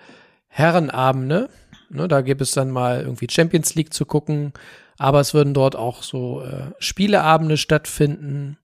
Herrenabende. 0.48 1.50
Ne, 1.90 2.08
da 2.08 2.22
gibt 2.22 2.40
es 2.40 2.52
dann 2.52 2.70
mal 2.70 3.02
irgendwie 3.02 3.28
Champions 3.30 3.74
League 3.74 3.92
zu 3.92 4.06
gucken, 4.06 4.52
aber 4.96 5.20
es 5.20 5.34
würden 5.34 5.54
dort 5.54 5.76
auch 5.76 6.02
so 6.02 6.42
äh, 6.42 6.72
Spieleabende 6.78 7.56
stattfinden. 7.56 8.58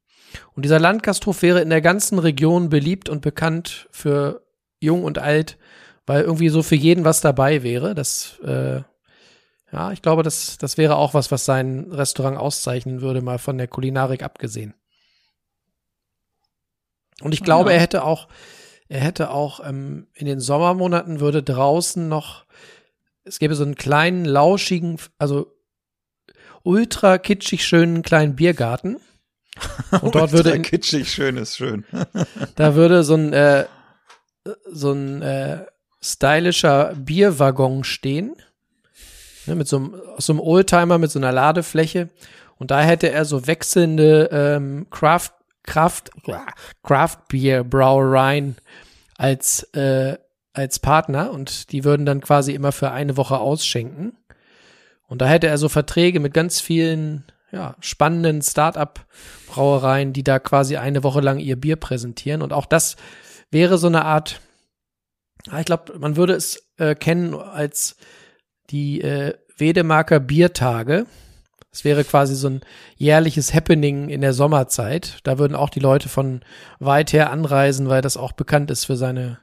Und 0.55 0.65
dieser 0.65 0.79
Landgasthof 0.79 1.43
wäre 1.43 1.61
in 1.61 1.71
der 1.71 1.81
ganzen 1.81 2.19
Region 2.19 2.69
beliebt 2.69 3.09
und 3.09 3.21
bekannt 3.23 3.89
für 3.91 4.43
jung 4.81 5.05
und 5.05 5.19
alt, 5.19 5.59
weil 6.07 6.23
irgendwie 6.23 6.49
so 6.49 6.63
für 6.63 6.75
jeden 6.77 7.05
was 7.05 7.21
dabei 7.21 7.63
wäre. 7.63 7.95
Das, 7.95 8.39
äh, 8.41 8.83
ja, 9.73 9.93
ich 9.93 10.03
glaube, 10.03 10.23
das, 10.23 10.59
das 10.59 10.79
wäre 10.79 10.97
auch 10.97 11.15
was, 11.15 11.31
was 11.31 11.45
sein 11.45 11.91
Restaurant 11.91 12.39
auszeichnen 12.39 13.01
würde, 13.01 13.21
mal 13.21 13.39
von 13.39 13.59
der 13.59 13.69
Kulinarik 13.69 14.23
abgesehen. 14.23 14.75
Und 17.21 17.33
ich 17.33 17.43
glaube, 17.43 17.71
ja. 17.71 17.77
er 17.77 17.81
hätte 17.81 18.05
auch 18.05 18.29
er 18.89 19.01
hätte 19.01 19.31
auch 19.31 19.61
ähm, 19.65 20.07
in 20.15 20.27
den 20.27 20.41
Sommermonaten 20.41 21.21
würde 21.21 21.43
draußen 21.43 22.09
noch, 22.09 22.45
es 23.25 23.39
gäbe 23.39 23.55
so 23.55 23.65
einen 23.65 23.75
kleinen, 23.75 24.25
lauschigen, 24.25 24.99
also 25.19 25.53
ultra 26.63 27.19
kitschig 27.19 27.65
schönen 27.65 28.03
kleinen 28.03 28.37
Biergarten. 28.37 28.99
Und 30.03 30.15
dort 30.15 30.33
würde 30.33 30.51
in, 30.51 30.63
kitschig 30.63 31.11
schön 31.11 31.37
ist 31.37 31.57
schön. 31.57 31.85
da 32.57 32.75
würde 32.75 33.03
so 33.03 33.15
ein 33.15 33.33
äh, 33.33 33.67
so 34.67 34.93
ein 34.93 35.23
äh, 35.23 35.65
stylischer 36.01 36.95
Bierwaggon 36.95 37.83
stehen. 37.83 38.37
Ne, 39.47 39.55
mit 39.55 39.69
so 39.69 39.77
einem, 39.77 40.03
so 40.19 40.33
einem 40.33 40.41
Oldtimer 40.41 40.99
mit 40.99 41.11
so 41.11 41.19
einer 41.19 41.33
Ladefläche. 41.33 42.09
Und 42.57 42.71
da 42.71 42.81
hätte 42.81 43.11
er 43.11 43.25
so 43.25 43.47
wechselnde 43.47 44.29
ähm, 44.33 44.87
Craft, 44.91 45.31
Craft, 45.63 46.05
Craft 46.83 47.19
Beer 47.29 47.65
Brauereien 47.65 48.57
als, 49.17 49.63
äh, 49.75 50.17
als 50.53 50.79
Partner 50.79 51.31
und 51.33 51.73
die 51.73 51.85
würden 51.85 52.07
dann 52.07 52.21
quasi 52.21 52.53
immer 52.53 52.73
für 52.73 52.91
eine 52.91 53.17
Woche 53.17 53.39
ausschenken. 53.39 54.17
Und 55.07 55.21
da 55.23 55.27
hätte 55.27 55.47
er 55.47 55.59
so 55.59 55.69
Verträge 55.69 56.19
mit 56.19 56.35
ganz 56.35 56.61
vielen 56.61 57.25
ja, 57.53 57.77
spannenden 57.81 58.43
Start-up-Brauereien, 58.43 60.13
die 60.13 60.25
da 60.25 60.39
quasi 60.39 60.77
eine 60.77 61.05
Woche 61.05 61.21
lang 61.21 61.39
ihr 61.39 61.57
Bier 61.57 61.77
präsentieren. 61.77 62.43
Und 62.43 62.53
auch 62.53 62.67
das 62.67 62.97
wäre 63.51 63.79
so 63.79 63.87
eine 63.87 64.05
Art, 64.05 64.41
ich 65.59 65.65
glaube, 65.65 65.99
man 65.99 66.17
würde 66.17 66.35
es 66.35 66.71
äh, 66.79 66.95
kennen 66.95 67.35
als 67.35 67.97
die 68.71 69.01
äh, 69.01 69.35
Wedemarker 69.57 70.21
Biertage. 70.21 71.07
Es 71.73 71.85
wäre 71.85 72.05
quasi 72.05 72.35
so 72.35 72.49
ein 72.49 72.61
jährliches 72.97 73.53
Happening 73.53 74.09
in 74.09 74.23
der 74.23 74.33
Sommerzeit. 74.33 75.19
Da 75.25 75.39
würden 75.39 75.55
auch 75.55 75.69
die 75.69 75.81
Leute 75.81 76.09
von 76.09 76.43
weit 76.79 77.13
her 77.13 77.31
anreisen, 77.31 77.89
weil 77.89 78.01
das 78.01 78.17
auch 78.17 78.33
bekannt 78.33 78.71
ist 78.71 78.87
für 78.87 78.97
seine 78.97 79.41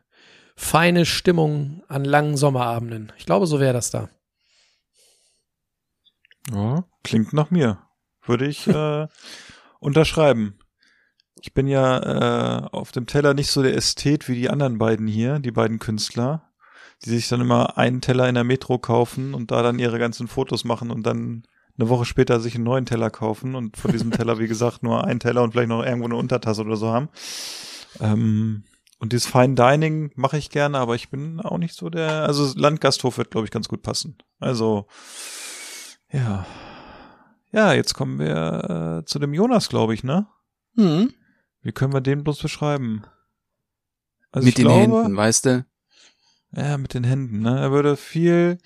feine 0.56 1.06
Stimmung 1.06 1.84
an 1.88 2.06
langen 2.06 2.38
Sommerabenden. 2.38 3.12
Ich 3.18 3.26
glaube, 3.26 3.48
so 3.48 3.60
wäre 3.60 3.74
das 3.74 3.92
da. 3.92 4.10
Ja, 6.52 6.86
klingt 7.04 7.34
nach 7.34 7.52
mir. 7.52 7.80
Würde 8.26 8.48
ich 8.48 8.68
äh, 8.68 9.08
unterschreiben. 9.80 10.60
Ich 11.42 11.54
bin 11.54 11.68
ja 11.68 12.64
äh, 12.64 12.68
auf 12.72 12.92
dem 12.92 13.06
Teller 13.06 13.34
nicht 13.34 13.52
so 13.52 13.62
der 13.62 13.76
Ästhet 13.76 14.30
wie 14.30 14.36
die 14.36 14.50
anderen 14.50 14.78
beiden 14.78 15.08
hier, 15.08 15.40
die 15.40 15.52
beiden 15.52 15.78
Künstler, 15.80 16.53
die 17.06 17.10
sich 17.10 17.28
dann 17.28 17.42
immer 17.42 17.78
einen 17.78 18.02
Teller 18.02 18.30
in 18.30 18.36
der 18.36 18.44
Metro 18.44 18.80
kaufen 18.80 19.34
und 19.34 19.52
da 19.52 19.62
dann 19.62 19.80
ihre 19.80 20.00
ganzen 20.00 20.28
Fotos 20.28 20.64
machen 20.64 20.92
und 20.92 21.06
dann 21.06 21.44
eine 21.78 21.90
Woche 21.90 22.06
später 22.06 22.40
sich 22.40 22.56
einen 22.56 22.64
neuen 22.64 22.86
Teller 22.86 23.10
kaufen 23.10 23.56
und 23.56 23.78
von 23.78 23.92
diesem 23.92 24.12
Teller, 24.12 24.40
wie 24.40 24.48
gesagt, 24.48 24.84
nur 24.84 25.04
einen 25.04 25.20
Teller 25.20 25.44
und 25.44 25.52
vielleicht 25.52 25.70
noch 25.70 25.84
irgendwo 25.84 26.06
eine 26.06 26.16
Untertasse 26.16 26.62
oder 26.62 26.76
so 26.76 26.90
haben. 26.90 27.10
Ähm, 28.00 28.64
und 29.00 29.12
dieses 29.12 29.26
Fine 29.26 29.56
Dining 29.56 30.12
mache 30.16 30.38
ich 30.38 30.50
gerne, 30.50 30.78
aber 30.78 30.96
ich 30.96 31.10
bin 31.10 31.42
auch 31.42 31.58
nicht 31.58 31.76
so 31.76 31.90
der, 31.90 32.24
also 32.24 32.54
Landgasthof 32.56 33.18
wird, 33.18 33.32
glaube 33.32 33.46
ich, 33.46 33.52
ganz 33.52 33.68
gut 33.68 33.82
passen. 33.82 34.18
Also, 34.40 34.88
ja. 36.12 36.46
Ja, 37.52 37.74
jetzt 37.74 37.96
kommen 37.96 38.18
wir 38.18 39.02
äh, 39.02 39.06
zu 39.06 39.20
dem 39.20 39.34
Jonas, 39.34 39.68
glaube 39.68 39.94
ich, 39.94 40.04
ne? 40.04 40.28
Mhm. 40.76 41.14
Wie 41.62 41.72
können 41.72 41.94
wir 41.94 42.02
den 42.02 42.24
bloß 42.24 42.42
beschreiben? 42.42 43.04
Also 44.32 44.46
mit 44.46 44.58
den 44.58 44.66
glaube, 44.66 44.82
Händen, 44.82 45.18
weißt 45.18 45.46
du? 45.46 45.66
Ja, 46.56 46.78
mit 46.78 46.94
den 46.94 47.04
Händen, 47.04 47.42
ne? 47.42 47.60
Er 47.60 47.72
würde 47.72 47.98
viel. 47.98 48.60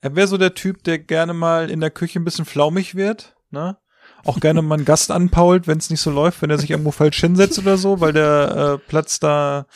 Er 0.00 0.14
wäre 0.14 0.26
so 0.26 0.36
der 0.36 0.54
Typ, 0.54 0.84
der 0.84 0.98
gerne 0.98 1.34
mal 1.34 1.70
in 1.70 1.80
der 1.80 1.90
Küche 1.90 2.20
ein 2.20 2.24
bisschen 2.24 2.44
flaumig 2.44 2.94
wird, 2.94 3.36
ne? 3.50 3.78
Auch 4.24 4.40
gerne 4.40 4.62
mal 4.62 4.76
einen 4.76 4.84
Gast 4.84 5.10
anpault, 5.10 5.66
wenn 5.66 5.78
es 5.78 5.90
nicht 5.90 6.00
so 6.00 6.10
läuft, 6.10 6.42
wenn 6.42 6.50
er 6.50 6.58
sich 6.58 6.70
irgendwo 6.70 6.90
falsch 6.90 7.20
hinsetzt 7.20 7.58
oder 7.58 7.76
so, 7.76 8.00
weil 8.00 8.12
der 8.12 8.78
äh, 8.80 8.88
Platz 8.88 9.20
da 9.20 9.66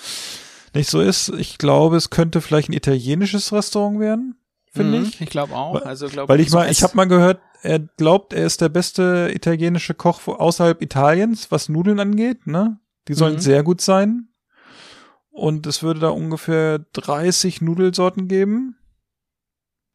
nicht 0.74 0.90
so 0.90 1.00
ist. 1.00 1.30
Ich 1.30 1.58
glaube, 1.58 1.96
es 1.96 2.10
könnte 2.10 2.40
vielleicht 2.40 2.68
ein 2.68 2.74
italienisches 2.74 3.52
Restaurant 3.52 4.00
werden, 4.00 4.36
finde 4.72 4.98
mhm, 4.98 5.04
ich. 5.04 5.20
Ich 5.20 5.30
glaube 5.30 5.54
auch. 5.54 5.80
Also 5.82 6.08
glaub, 6.08 6.28
weil 6.28 6.40
ich 6.40 6.50
mal, 6.50 6.70
ich 6.70 6.82
habe 6.82 6.96
mal 6.96 7.06
gehört, 7.06 7.40
er 7.62 7.78
glaubt, 7.78 8.32
er 8.32 8.46
ist 8.46 8.60
der 8.60 8.68
beste 8.68 9.30
italienische 9.34 9.94
Koch 9.94 10.26
außerhalb 10.26 10.80
Italiens, 10.82 11.50
was 11.50 11.68
Nudeln 11.68 12.00
angeht, 12.00 12.46
ne? 12.46 12.78
Die 13.08 13.14
sollen 13.14 13.34
mhm. 13.34 13.40
sehr 13.40 13.62
gut 13.62 13.80
sein. 13.80 14.29
Und 15.40 15.66
es 15.66 15.82
würde 15.82 16.00
da 16.00 16.10
ungefähr 16.10 16.80
30 16.92 17.62
Nudelsorten 17.62 18.28
geben. 18.28 18.76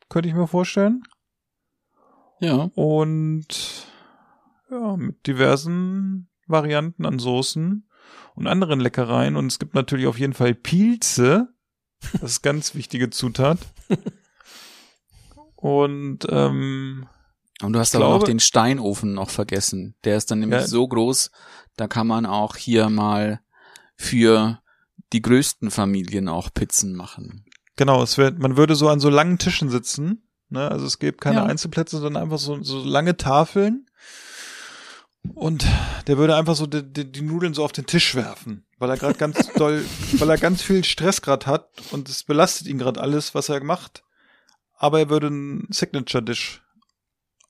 Könnte 0.10 0.28
ich 0.28 0.34
mir 0.34 0.48
vorstellen. 0.48 1.04
Ja. 2.40 2.72
Und 2.74 3.86
ja, 4.72 4.98
mit 4.98 5.28
diversen 5.28 6.30
Varianten 6.48 7.06
an 7.06 7.20
Soßen 7.20 7.88
und 8.34 8.48
anderen 8.48 8.80
Leckereien. 8.80 9.36
Und 9.36 9.46
es 9.46 9.60
gibt 9.60 9.76
natürlich 9.76 10.08
auf 10.08 10.18
jeden 10.18 10.34
Fall 10.34 10.56
Pilze. 10.56 11.54
Das 12.14 12.32
ist 12.32 12.42
ganz 12.42 12.74
wichtige 12.74 13.12
Zutat. 13.12 13.60
Und 15.56 16.26
ähm, 16.30 17.08
und 17.62 17.74
du 17.74 17.80
hast 17.80 17.92
glaube, 17.92 18.06
aber 18.06 18.16
noch 18.16 18.24
den 18.24 18.40
Steinofen 18.40 19.14
noch 19.14 19.30
vergessen. 19.30 19.96
Der 20.04 20.18
ist 20.18 20.30
dann 20.30 20.40
nämlich 20.40 20.62
ja. 20.62 20.68
so 20.68 20.88
groß, 20.88 21.32
da 21.78 21.88
kann 21.88 22.06
man 22.06 22.26
auch 22.26 22.56
hier 22.56 22.90
mal 22.90 23.40
für 23.96 24.60
die 25.16 25.22
größten 25.22 25.72
Familien 25.72 26.28
auch 26.28 26.54
Pizzen 26.54 26.94
machen. 26.94 27.46
Genau, 27.78 28.04
es 28.04 28.18
wird, 28.18 28.38
man 28.38 28.58
würde 28.58 28.76
so 28.76 28.90
an 28.90 29.00
so 29.00 29.10
langen 29.10 29.38
Tischen 29.38 29.70
sitzen. 29.70 30.28
Ne? 30.50 30.70
Also 30.70 30.86
es 30.86 31.00
gibt 31.00 31.22
keine 31.22 31.38
ja. 31.38 31.46
Einzelplätze, 31.46 32.00
sondern 32.00 32.22
einfach 32.22 32.38
so, 32.38 32.62
so 32.62 32.84
lange 32.84 33.16
Tafeln. 33.16 33.86
Und 35.34 35.66
der 36.08 36.18
würde 36.18 36.36
einfach 36.36 36.58
so 36.58 36.68
die, 36.68 36.84
die, 36.84 37.10
die 37.10 37.22
Nudeln 37.22 37.54
so 37.54 37.64
auf 37.64 37.72
den 37.72 37.86
Tisch 37.86 38.14
werfen, 38.14 38.66
weil 38.78 38.90
er 38.90 38.98
gerade 38.98 39.18
ganz 39.18 39.54
doll, 39.56 39.86
weil 40.18 40.30
er 40.30 40.38
ganz 40.38 40.62
viel 40.62 40.84
Stress 40.84 41.22
gerade 41.22 41.46
hat 41.46 41.70
und 41.92 42.10
es 42.10 42.26
belastet 42.26 42.68
ihn 42.68 42.78
gerade 42.78 43.00
alles, 43.00 43.34
was 43.34 43.48
er 43.48 43.64
macht. 43.64 44.04
Aber 44.78 45.00
er 45.00 45.10
würde 45.10 45.28
ein 45.28 45.68
Signature-Dish 45.70 46.62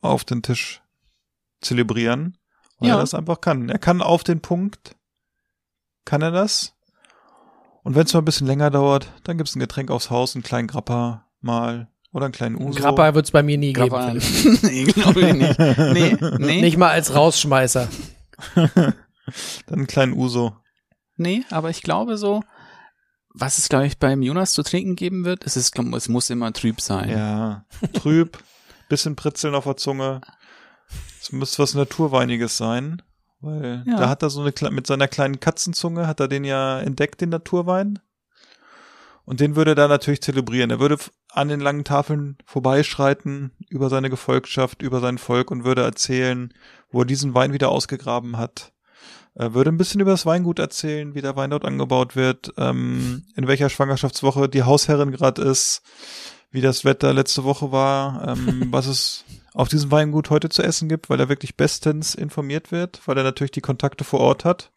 auf 0.01 0.23
den 0.23 0.43
Tisch 0.43 0.83
zelebrieren, 1.61 2.37
weil 2.77 2.89
ja. 2.89 2.95
er 2.95 3.01
das 3.01 3.15
einfach 3.15 3.41
kann. 3.41 3.69
Er 3.69 3.79
kann 3.79 4.03
auf 4.03 4.23
den 4.23 4.39
Punkt, 4.39 4.95
kann 6.05 6.21
er 6.21 6.29
das. 6.29 6.74
Und 7.85 7.93
wenn 7.93 8.07
es 8.07 8.13
mal 8.13 8.21
ein 8.21 8.25
bisschen 8.25 8.47
länger 8.47 8.71
dauert, 8.71 9.11
dann 9.25 9.37
gibt's 9.37 9.55
ein 9.55 9.59
Getränk 9.59 9.91
aufs 9.91 10.09
Haus, 10.09 10.33
einen 10.33 10.43
kleinen 10.43 10.67
Grappa 10.67 11.27
mal 11.39 11.87
oder 12.11 12.25
einen 12.25 12.33
kleinen 12.33 12.55
Uso. 12.55 12.79
Grappa 12.79 13.13
wird's 13.13 13.29
bei 13.29 13.43
mir 13.43 13.59
nie 13.59 13.73
Grappa. 13.73 14.11
geben. 14.11 14.59
nee, 14.63 14.85
glaube 14.85 15.21
ich 15.21 15.33
nicht. 15.35 15.59
Nee, 15.59 16.17
nee. 16.39 16.61
Nicht 16.61 16.77
mal 16.77 16.89
als 16.89 17.13
Rausschmeißer. 17.13 17.87
dann 18.55 18.93
einen 19.69 19.85
kleinen 19.85 20.13
Uso. 20.13 20.57
Nee, 21.15 21.43
aber 21.51 21.69
ich 21.69 21.83
glaube 21.83 22.17
so, 22.17 22.41
was 23.35 23.59
es, 23.59 23.69
glaube 23.69 23.85
ich, 23.85 23.99
beim 23.99 24.23
Jonas 24.23 24.53
zu 24.53 24.63
trinken 24.63 24.95
geben 24.95 25.23
wird, 25.23 25.45
es 25.45 25.55
ist, 25.55 25.77
es 25.77 26.09
muss 26.09 26.31
immer 26.31 26.51
trüb 26.53 26.81
sein. 26.81 27.09
Ja, 27.11 27.65
trüb, 27.93 28.39
bisschen 28.89 29.15
Pritzeln 29.15 29.53
auf 29.53 29.65
der 29.65 29.77
Zunge. 29.77 30.21
Es 31.21 31.31
müsste 31.31 31.61
was 31.61 31.75
Naturweiniges 31.75 32.57
sein, 32.57 33.03
weil 33.45 33.83
ja. 33.85 33.97
da 33.97 34.09
hat 34.09 34.23
er 34.23 34.29
so 34.29 34.41
eine, 34.41 34.71
mit 34.71 34.87
seiner 34.87 35.07
kleinen 35.07 35.39
Katzenzunge 35.39 36.07
hat 36.07 36.19
er 36.19 36.27
den 36.27 36.43
ja 36.43 36.79
entdeckt, 36.79 37.21
den 37.21 37.29
Naturwein. 37.29 37.99
Und 39.23 39.39
den 39.39 39.55
würde 39.55 39.71
er 39.71 39.75
da 39.75 39.87
natürlich 39.87 40.21
zelebrieren. 40.21 40.69
Er 40.69 40.79
würde 40.79 40.97
an 41.29 41.47
den 41.47 41.59
langen 41.59 41.83
Tafeln 41.83 42.37
vorbeischreiten 42.45 43.51
über 43.69 43.89
seine 43.89 44.09
Gefolgschaft, 44.09 44.81
über 44.81 44.99
sein 44.99 45.17
Volk 45.17 45.49
und 45.51 45.63
würde 45.63 45.83
erzählen, 45.83 46.53
wo 46.91 47.01
er 47.01 47.05
diesen 47.05 47.33
Wein 47.33 47.51
wieder 47.51 47.69
ausgegraben 47.69 48.37
hat. 48.37 48.71
Er 49.33 49.53
würde 49.53 49.69
ein 49.69 49.77
bisschen 49.77 49.99
über 49.99 50.11
das 50.11 50.25
Weingut 50.25 50.59
erzählen, 50.59 51.13
wie 51.13 51.21
der 51.21 51.35
Wein 51.35 51.49
dort 51.49 51.65
angebaut 51.65 52.15
wird, 52.15 52.53
ähm, 52.57 53.25
in 53.35 53.47
welcher 53.47 53.69
Schwangerschaftswoche 53.69 54.47
die 54.47 54.63
Hausherrin 54.63 55.11
gerade 55.11 55.41
ist, 55.41 55.81
wie 56.51 56.61
das 56.61 56.85
Wetter 56.85 57.13
letzte 57.13 57.43
Woche 57.43 57.71
war, 57.71 58.29
ähm, 58.29 58.67
was 58.71 58.87
es 58.87 59.25
auf 59.55 59.69
diesem 59.69 59.89
Weingut 59.89 60.29
heute 60.29 60.49
zu 60.49 60.61
essen 60.61 60.89
gibt, 60.89 61.09
weil 61.09 61.19
er 61.19 61.29
wirklich 61.29 61.55
bestens 61.55 62.13
informiert 62.13 62.71
wird, 62.71 63.01
weil 63.05 63.17
er 63.17 63.23
natürlich 63.23 63.51
die 63.51 63.61
Kontakte 63.61 64.03
vor 64.03 64.19
Ort 64.19 64.43
hat. 64.43 64.71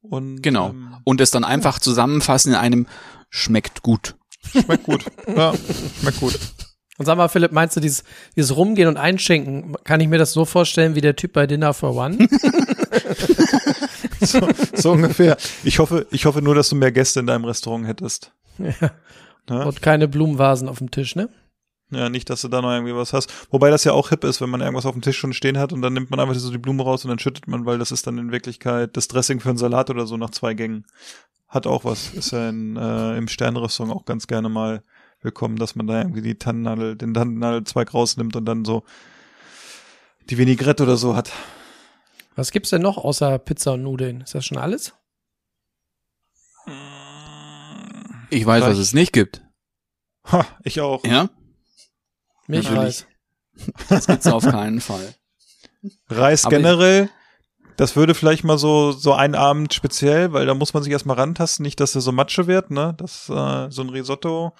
Und, 0.00 0.42
genau. 0.42 0.70
Ähm, 0.70 0.96
und 1.04 1.20
es 1.20 1.30
dann 1.30 1.44
einfach 1.44 1.78
zusammenfassen 1.78 2.52
in 2.52 2.58
einem 2.58 2.86
schmeckt 3.28 3.82
gut. 3.82 4.16
Schmeckt 4.50 4.84
gut. 4.84 5.04
ja, 5.26 5.52
schmeckt 6.00 6.20
gut. 6.20 6.38
Und 6.96 7.06
sag 7.06 7.18
mal, 7.18 7.28
Philipp, 7.28 7.52
meinst 7.52 7.76
du 7.76 7.80
dieses, 7.80 8.02
dieses 8.34 8.56
Rumgehen 8.56 8.88
und 8.88 8.96
Einschenken, 8.96 9.74
kann 9.84 10.00
ich 10.00 10.08
mir 10.08 10.18
das 10.18 10.32
so 10.32 10.46
vorstellen 10.46 10.94
wie 10.94 11.02
der 11.02 11.16
Typ 11.16 11.34
bei 11.34 11.46
Dinner 11.46 11.74
for 11.74 11.94
One? 11.94 12.16
so, 14.20 14.48
so 14.74 14.92
ungefähr. 14.92 15.36
Ich 15.64 15.78
hoffe, 15.78 16.06
ich 16.10 16.24
hoffe 16.24 16.40
nur, 16.40 16.54
dass 16.54 16.70
du 16.70 16.76
mehr 16.76 16.92
Gäste 16.92 17.20
in 17.20 17.26
deinem 17.26 17.44
Restaurant 17.44 17.86
hättest. 17.86 18.32
Ja. 18.58 18.90
Ja? 19.48 19.64
Und 19.64 19.82
keine 19.82 20.08
Blumenvasen 20.08 20.68
auf 20.68 20.78
dem 20.78 20.90
Tisch, 20.90 21.16
ne? 21.16 21.28
Ja, 21.90 22.08
nicht, 22.08 22.30
dass 22.30 22.42
du 22.42 22.48
da 22.48 22.62
noch 22.62 22.70
irgendwie 22.70 22.94
was 22.94 23.12
hast. 23.12 23.32
Wobei 23.50 23.70
das 23.70 23.84
ja 23.84 23.92
auch 23.92 24.10
hip 24.10 24.22
ist, 24.24 24.40
wenn 24.40 24.50
man 24.50 24.60
irgendwas 24.60 24.86
auf 24.86 24.92
dem 24.92 25.02
Tisch 25.02 25.18
schon 25.18 25.32
stehen 25.32 25.58
hat 25.58 25.72
und 25.72 25.82
dann 25.82 25.92
nimmt 25.92 26.10
man 26.10 26.20
einfach 26.20 26.34
so 26.34 26.50
die 26.50 26.58
Blume 26.58 26.84
raus 26.84 27.04
und 27.04 27.08
dann 27.08 27.18
schüttet 27.18 27.48
man, 27.48 27.66
weil 27.66 27.78
das 27.78 27.90
ist 27.90 28.06
dann 28.06 28.18
in 28.18 28.30
Wirklichkeit 28.30 28.96
das 28.96 29.08
Dressing 29.08 29.40
für 29.40 29.48
einen 29.48 29.58
Salat 29.58 29.90
oder 29.90 30.06
so 30.06 30.16
nach 30.16 30.30
zwei 30.30 30.54
Gängen. 30.54 30.86
Hat 31.48 31.66
auch 31.66 31.84
was. 31.84 32.14
Ist 32.14 32.30
ja 32.30 32.48
in, 32.48 32.76
äh, 32.76 33.16
im 33.16 33.26
Sternrestaurant 33.26 33.94
auch 33.94 34.04
ganz 34.04 34.28
gerne 34.28 34.48
mal 34.48 34.84
willkommen, 35.20 35.56
dass 35.56 35.74
man 35.74 35.88
da 35.88 35.98
irgendwie 35.98 36.22
die 36.22 36.36
Tannennadel, 36.36 36.96
den 36.96 37.12
Tannennadelzweig 37.12 37.92
rausnimmt 37.92 38.36
und 38.36 38.44
dann 38.44 38.64
so 38.64 38.84
die 40.30 40.38
Vinaigrette 40.38 40.84
oder 40.84 40.96
so 40.96 41.16
hat. 41.16 41.32
Was 42.36 42.52
gibt's 42.52 42.70
denn 42.70 42.82
noch 42.82 42.98
außer 42.98 43.38
Pizza 43.40 43.72
und 43.72 43.82
Nudeln? 43.82 44.20
Ist 44.20 44.34
das 44.34 44.46
schon 44.46 44.58
alles? 44.58 44.94
Ich 48.30 48.46
weiß, 48.46 48.62
was 48.62 48.78
es 48.78 48.94
nicht 48.94 49.12
gibt. 49.12 49.42
Ha, 50.30 50.46
ich 50.62 50.80
auch. 50.80 51.04
Ja? 51.04 51.28
Milchreis. 52.50 53.06
Das 53.88 54.06
gibt's 54.06 54.26
auf 54.26 54.44
keinen 54.44 54.80
Fall. 54.80 55.14
Reis 56.08 56.44
Aber 56.46 56.56
generell, 56.56 57.10
das 57.76 57.96
würde 57.96 58.14
vielleicht 58.14 58.44
mal 58.44 58.58
so, 58.58 58.92
so 58.92 59.12
einen 59.12 59.34
Abend 59.34 59.74
speziell, 59.74 60.32
weil 60.32 60.46
da 60.46 60.54
muss 60.54 60.72
man 60.72 60.82
sich 60.82 60.92
erstmal 60.92 61.16
rantasten, 61.16 61.62
nicht, 61.64 61.80
dass 61.80 61.94
er 61.94 62.00
so 62.00 62.12
Matsche 62.12 62.46
wird, 62.46 62.70
ne? 62.70 62.94
Das, 62.96 63.28
äh, 63.28 63.70
so 63.70 63.82
ein 63.82 63.88
Risotto, 63.90 64.52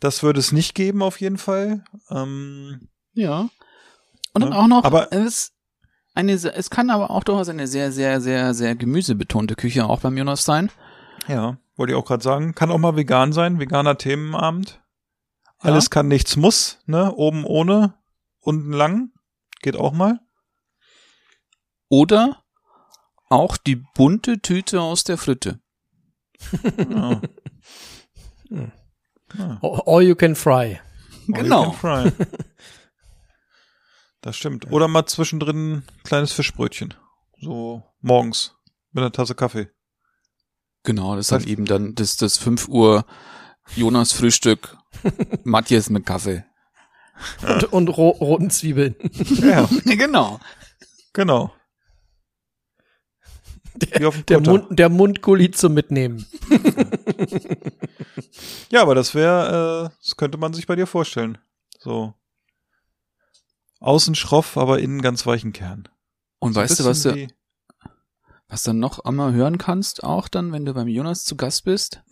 das 0.00 0.22
würde 0.22 0.40
es 0.40 0.52
nicht 0.52 0.74
geben 0.74 1.02
auf 1.02 1.20
jeden 1.20 1.38
Fall. 1.38 1.84
Ähm, 2.10 2.88
Ja. 3.14 3.48
Und 4.32 4.40
dann 4.42 4.52
Ja, 4.52 4.58
auch 4.60 4.66
noch, 4.66 4.84
aber- 4.84 5.12
es, 5.12 5.52
eine, 6.14 6.32
es 6.32 6.70
kann 6.70 6.90
aber 6.90 7.10
auch 7.10 7.22
durchaus 7.24 7.48
eine 7.50 7.66
sehr, 7.66 7.92
sehr, 7.92 8.20
sehr, 8.20 8.54
sehr 8.54 8.74
gemüsebetonte 8.74 9.54
Küche 9.54 9.84
auch 9.86 10.00
beim 10.00 10.16
Jonas 10.16 10.44
sein. 10.44 10.70
ja, 11.28 11.58
wollte 11.76 11.92
ich 11.92 11.98
auch 11.98 12.04
gerade 12.06 12.22
sagen. 12.24 12.54
Kann 12.54 12.70
auch 12.70 12.78
mal 12.78 12.96
vegan 12.96 13.32
sein, 13.32 13.60
veganer 13.60 13.96
Themenabend. 13.98 14.80
Alles 15.62 15.90
kann, 15.90 16.08
nichts 16.08 16.36
muss, 16.36 16.78
ne? 16.86 17.12
Oben 17.14 17.44
ohne, 17.44 17.94
unten 18.40 18.72
lang. 18.72 19.12
Geht 19.60 19.76
auch 19.76 19.92
mal. 19.92 20.20
Oder 21.88 22.42
auch 23.28 23.56
die 23.56 23.76
bunte 23.76 24.40
Tüte 24.40 24.80
aus 24.80 25.04
der 25.04 25.18
Fritte. 25.18 25.60
Ja. 26.90 27.20
All 29.62 30.02
you 30.02 30.14
can 30.14 30.34
fry. 30.34 30.78
All 30.78 30.80
you 31.28 31.34
Genau. 31.34 31.70
can 31.70 32.12
fry. 32.12 32.12
Das 34.24 34.36
stimmt. 34.36 34.70
Oder 34.70 34.86
mal 34.86 35.04
zwischendrin 35.06 35.72
ein 35.78 35.86
kleines 36.04 36.30
Fischbrötchen. 36.32 36.94
So 37.40 37.82
morgens 38.00 38.54
mit 38.92 39.02
einer 39.02 39.10
Tasse 39.10 39.34
Kaffee. 39.34 39.68
Genau, 40.84 41.16
das 41.16 41.26
ist 41.26 41.32
halt 41.32 41.46
eben 41.46 41.64
dann 41.64 41.96
das, 41.96 42.16
das 42.18 42.38
5 42.38 42.68
Uhr 42.68 43.04
Jonas 43.74 44.12
Frühstück, 44.12 44.76
Matthias 45.44 45.90
mit 45.90 46.06
Kaffee. 46.06 46.44
Und, 47.46 47.64
und 47.72 47.88
ro 47.88 48.10
roten 48.10 48.50
Zwiebeln. 48.50 48.96
Ja, 49.42 49.68
genau. 49.84 50.40
genau. 51.12 51.52
Wie 53.74 54.04
auf 54.04 54.16
dem 54.16 54.24
Der, 54.26 54.38
Kutter. 54.38 54.50
Mund, 54.50 54.78
der 54.78 54.88
Mundgulli 54.88 55.50
zum 55.50 55.74
Mitnehmen. 55.74 56.26
Ja, 58.70 58.82
aber 58.82 58.94
das 58.94 59.14
wäre, 59.14 59.90
äh, 59.92 59.96
das 60.02 60.16
könnte 60.16 60.38
man 60.38 60.52
sich 60.52 60.66
bei 60.66 60.76
dir 60.76 60.86
vorstellen. 60.86 61.38
So. 61.78 62.14
Außen 63.80 64.14
schroff, 64.14 64.56
aber 64.56 64.78
innen 64.78 65.02
ganz 65.02 65.26
weichen 65.26 65.52
Kern. 65.52 65.88
Und 66.38 66.54
So 66.54 66.60
weißt 66.60 66.80
du, 66.80 66.84
was 66.84 67.02
du, 67.02 67.26
was 68.48 68.62
dann 68.62 68.78
noch 68.78 69.00
einmal 69.04 69.32
hören 69.32 69.58
kannst, 69.58 70.04
auch 70.04 70.28
dann, 70.28 70.52
wenn 70.52 70.64
du 70.64 70.74
beim 70.74 70.88
Jonas 70.88 71.24
zu 71.24 71.36
Gast 71.36 71.64
bist? 71.64 72.02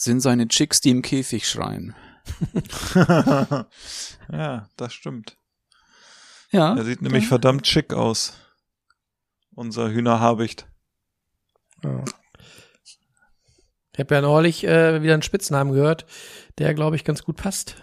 Sind 0.00 0.20
seine 0.20 0.46
Chicks, 0.46 0.80
die 0.80 0.90
im 0.90 1.02
Käfig 1.02 1.48
schreien. 1.48 1.92
ja, 2.94 4.68
das 4.76 4.94
stimmt. 4.94 5.36
Ja. 6.52 6.76
Er 6.76 6.84
sieht 6.84 7.02
nämlich 7.02 7.26
verdammt 7.26 7.66
schick 7.66 7.92
aus. 7.92 8.34
Unser 9.56 9.90
Hühnerhabicht. 9.90 10.68
Ja. 11.82 12.04
Ich 13.92 13.98
habe 13.98 14.14
ja 14.14 14.20
neulich 14.20 14.62
äh, 14.62 15.02
wieder 15.02 15.14
einen 15.14 15.22
Spitznamen 15.22 15.72
gehört, 15.72 16.06
der, 16.58 16.74
glaube 16.74 16.94
ich, 16.94 17.02
ganz 17.02 17.24
gut 17.24 17.36
passt. 17.36 17.74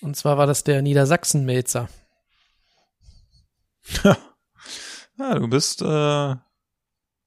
Und 0.00 0.16
zwar 0.16 0.38
war 0.38 0.46
das 0.46 0.64
der 0.64 0.80
Niedersachsen-Melzer. 0.80 1.90
Ja, 5.18 5.34
du 5.36 5.48
bist, 5.48 5.82
äh, 5.82 6.36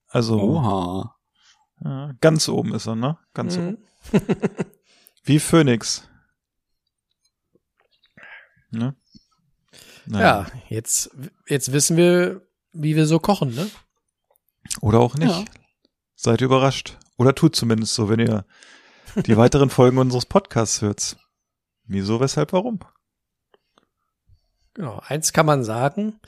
also, 0.08 0.40
Oha. 0.42 1.16
ja, 1.84 2.14
ganz 2.22 2.48
oben 2.48 2.74
ist 2.74 2.88
er, 2.88 2.96
ne? 2.96 3.18
Ganz 3.34 3.58
Mhm. 3.58 3.68
oben. 3.68 3.88
Wie 5.24 5.40
Phoenix. 5.40 6.08
Ne? 8.72 8.96
Ja, 10.08 10.48
jetzt, 10.70 11.12
jetzt 11.48 11.72
wissen 11.72 11.98
wir, 11.98 12.42
wie 12.74 12.96
wir 12.96 13.06
so 13.06 13.20
kochen, 13.20 13.54
ne? 13.54 13.70
Oder 14.82 15.00
auch 15.00 15.16
nicht. 15.16 15.30
Ja. 15.30 15.46
Seid 16.16 16.42
überrascht. 16.42 16.98
Oder 17.18 17.36
tut 17.36 17.56
zumindest 17.56 17.94
so, 17.94 18.10
wenn 18.10 18.20
ihr 18.20 18.46
die 19.16 19.38
weiteren 19.38 19.70
Folgen 19.72 19.98
unseres 19.98 20.26
Podcasts 20.26 20.82
hört. 20.82 21.18
Wieso, 21.84 22.20
weshalb, 22.20 22.54
warum? 22.54 22.80
Genau. 24.74 25.02
Eins 25.06 25.34
kann 25.34 25.46
man 25.46 25.64
sagen. 25.64 26.20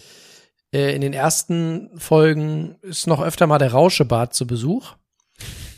Äh, 0.74 0.94
in 0.96 1.02
den 1.02 1.14
ersten 1.14 1.98
Folgen 1.98 2.78
ist 2.82 3.08
noch 3.08 3.22
öfter 3.22 3.48
mal 3.48 3.60
der 3.60 3.72
Rauschebart 3.72 4.34
zu 4.34 4.46
Besuch. 4.46 4.96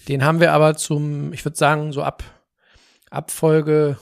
Den 0.08 0.24
haben 0.24 0.40
wir 0.40 0.54
aber 0.54 0.76
zum, 0.76 1.34
ich 1.34 1.44
würde 1.46 1.58
sagen, 1.58 1.92
so 1.92 2.04
ab, 2.04 2.24
ab 3.10 3.32
Folge 3.32 3.98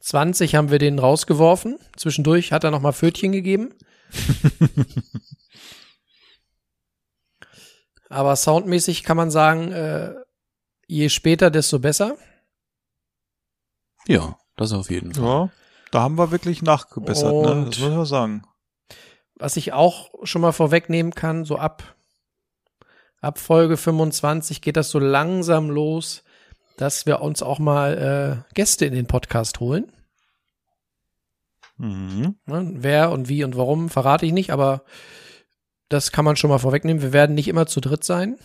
20 0.00 0.54
haben 0.54 0.70
wir 0.70 0.78
den 0.78 0.98
rausgeworfen. 0.98 1.78
Zwischendurch 1.96 2.52
hat 2.52 2.64
er 2.64 2.70
noch 2.70 2.80
mal 2.80 2.92
Pfötchen 2.92 3.32
gegeben. 3.32 3.74
aber 8.08 8.36
soundmäßig 8.36 9.04
kann 9.04 9.16
man 9.16 9.30
sagen, 9.30 9.72
äh, 9.72 10.14
je 10.86 11.08
später, 11.08 11.50
desto 11.50 11.78
besser. 11.78 12.16
Ja, 14.06 14.36
das 14.56 14.72
auf 14.72 14.90
jeden 14.90 15.14
Fall. 15.14 15.24
Ja, 15.24 15.50
da 15.90 16.00
haben 16.02 16.18
wir 16.18 16.30
wirklich 16.30 16.62
nachgebessert, 16.62 17.32
ne? 17.32 17.66
Das 17.70 17.78
muss 17.78 17.90
man 17.90 18.06
sagen. 18.06 18.42
Was 19.36 19.56
ich 19.56 19.72
auch 19.72 20.10
schon 20.24 20.42
mal 20.42 20.52
vorwegnehmen 20.52 21.14
kann, 21.14 21.44
so 21.44 21.56
ab, 21.56 21.96
ab 23.22 23.38
Folge 23.38 23.76
25 23.78 24.60
geht 24.60 24.76
das 24.76 24.90
so 24.90 24.98
langsam 24.98 25.70
los, 25.70 26.22
dass 26.76 27.06
wir 27.06 27.22
uns 27.22 27.42
auch 27.42 27.58
mal 27.58 28.44
äh, 28.50 28.54
Gäste 28.54 28.84
in 28.84 28.92
den 28.94 29.06
Podcast 29.06 29.60
holen. 29.60 29.90
Mhm. 31.78 32.36
Ne? 32.46 32.70
Wer 32.76 33.10
und 33.12 33.28
wie 33.28 33.44
und 33.44 33.56
warum 33.56 33.88
verrate 33.88 34.26
ich 34.26 34.32
nicht, 34.32 34.50
aber 34.52 34.84
das 35.88 36.12
kann 36.12 36.24
man 36.24 36.36
schon 36.36 36.50
mal 36.50 36.58
vorwegnehmen. 36.58 37.02
Wir 37.02 37.12
werden 37.12 37.34
nicht 37.34 37.48
immer 37.48 37.66
zu 37.66 37.80
dritt 37.80 38.04
sein. 38.04 38.38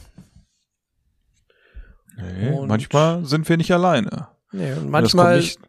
Nee, 2.18 2.50
Und- 2.52 2.68
manchmal 2.68 3.26
sind 3.26 3.48
wir 3.48 3.58
nicht 3.58 3.72
alleine. 3.74 4.30
Nee, 4.52 4.72
und 4.74 4.80
Und 4.86 4.90
manchmal, 4.90 5.38
nicht- 5.40 5.60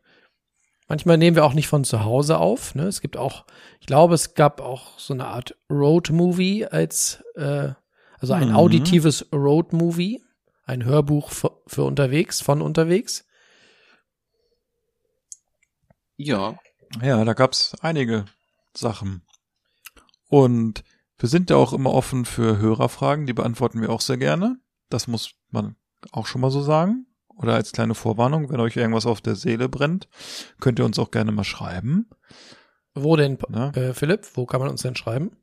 manchmal 0.88 1.18
nehmen 1.18 1.36
wir 1.36 1.44
auch 1.44 1.54
nicht 1.54 1.68
von 1.68 1.84
zu 1.84 2.04
Hause 2.04 2.38
auf. 2.38 2.74
Ne? 2.74 2.84
Es 2.84 3.00
gibt 3.00 3.16
auch, 3.16 3.44
ich 3.80 3.86
glaube, 3.86 4.14
es 4.14 4.34
gab 4.34 4.60
auch 4.60 4.98
so 4.98 5.12
eine 5.14 5.26
Art 5.26 5.56
Road-Movie 5.70 6.66
als, 6.66 7.22
äh, 7.34 7.70
also 8.20 8.32
ein 8.34 8.50
Mhm. 8.50 8.56
auditives 8.56 9.26
Road-Movie, 9.32 10.22
ein 10.64 10.84
Hörbuch 10.84 11.30
für, 11.30 11.60
für 11.66 11.84
unterwegs, 11.84 12.40
von 12.40 12.60
unterwegs. 12.62 13.24
Ja. 16.16 16.58
Ja, 17.02 17.24
da 17.24 17.32
gab's 17.34 17.74
einige 17.80 18.24
Sachen. 18.74 19.22
Und 20.28 20.84
wir 21.18 21.28
sind 21.28 21.50
ja 21.50 21.56
auch 21.56 21.72
immer 21.72 21.92
offen 21.92 22.24
für 22.24 22.58
Hörerfragen, 22.58 23.26
die 23.26 23.32
beantworten 23.32 23.80
wir 23.80 23.90
auch 23.90 24.00
sehr 24.00 24.18
gerne. 24.18 24.58
Das 24.88 25.06
muss 25.06 25.32
man 25.50 25.76
auch 26.12 26.26
schon 26.26 26.40
mal 26.40 26.50
so 26.50 26.62
sagen. 26.62 27.06
Oder 27.36 27.54
als 27.54 27.72
kleine 27.72 27.94
Vorwarnung, 27.94 28.50
wenn 28.50 28.60
euch 28.60 28.76
irgendwas 28.76 29.06
auf 29.06 29.20
der 29.20 29.36
Seele 29.36 29.68
brennt, 29.68 30.08
könnt 30.60 30.78
ihr 30.80 30.84
uns 30.84 30.98
auch 30.98 31.10
gerne 31.12 31.30
mal 31.30 31.44
schreiben. 31.44 32.08
Wo 32.94 33.14
denn, 33.14 33.38
äh, 33.38 33.94
Philipp? 33.94 34.26
Wo 34.34 34.44
kann 34.44 34.60
man 34.60 34.70
uns 34.70 34.82
denn 34.82 34.96
schreiben? 34.96 35.36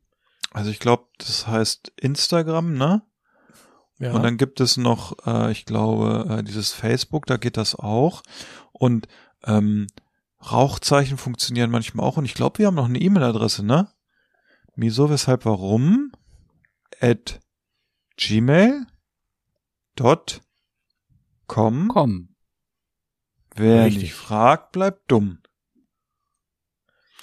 Also 0.52 0.70
ich 0.70 0.78
glaube, 0.78 1.08
das 1.18 1.46
heißt 1.46 1.92
Instagram, 1.96 2.74
ne? 2.74 3.02
Ja. 3.98 4.12
Und 4.12 4.22
dann 4.22 4.36
gibt 4.36 4.60
es 4.60 4.76
noch, 4.76 5.26
äh, 5.26 5.50
ich 5.52 5.64
glaube, 5.64 6.26
äh, 6.28 6.42
dieses 6.42 6.72
Facebook, 6.72 7.26
da 7.26 7.36
geht 7.38 7.56
das 7.56 7.74
auch. 7.74 8.22
Und 8.72 9.08
ähm, 9.44 9.86
Rauchzeichen 10.50 11.16
funktionieren 11.16 11.70
manchmal 11.70 12.06
auch. 12.06 12.18
Und 12.18 12.26
ich 12.26 12.34
glaube, 12.34 12.58
wir 12.58 12.66
haben 12.66 12.74
noch 12.74 12.88
eine 12.88 13.00
E-Mail-Adresse, 13.00 13.64
ne? 13.64 13.88
Wieso, 14.74 15.08
weshalb, 15.08 15.46
warum? 15.46 16.12
At 17.00 17.40
gmail 18.16 18.86
dot 19.96 20.42
com. 21.46 21.88
Komm. 21.88 22.34
Wer 23.54 23.86
Richtig. 23.86 24.02
nicht 24.02 24.14
fragt, 24.14 24.72
bleibt 24.72 25.10
dumm. 25.10 25.40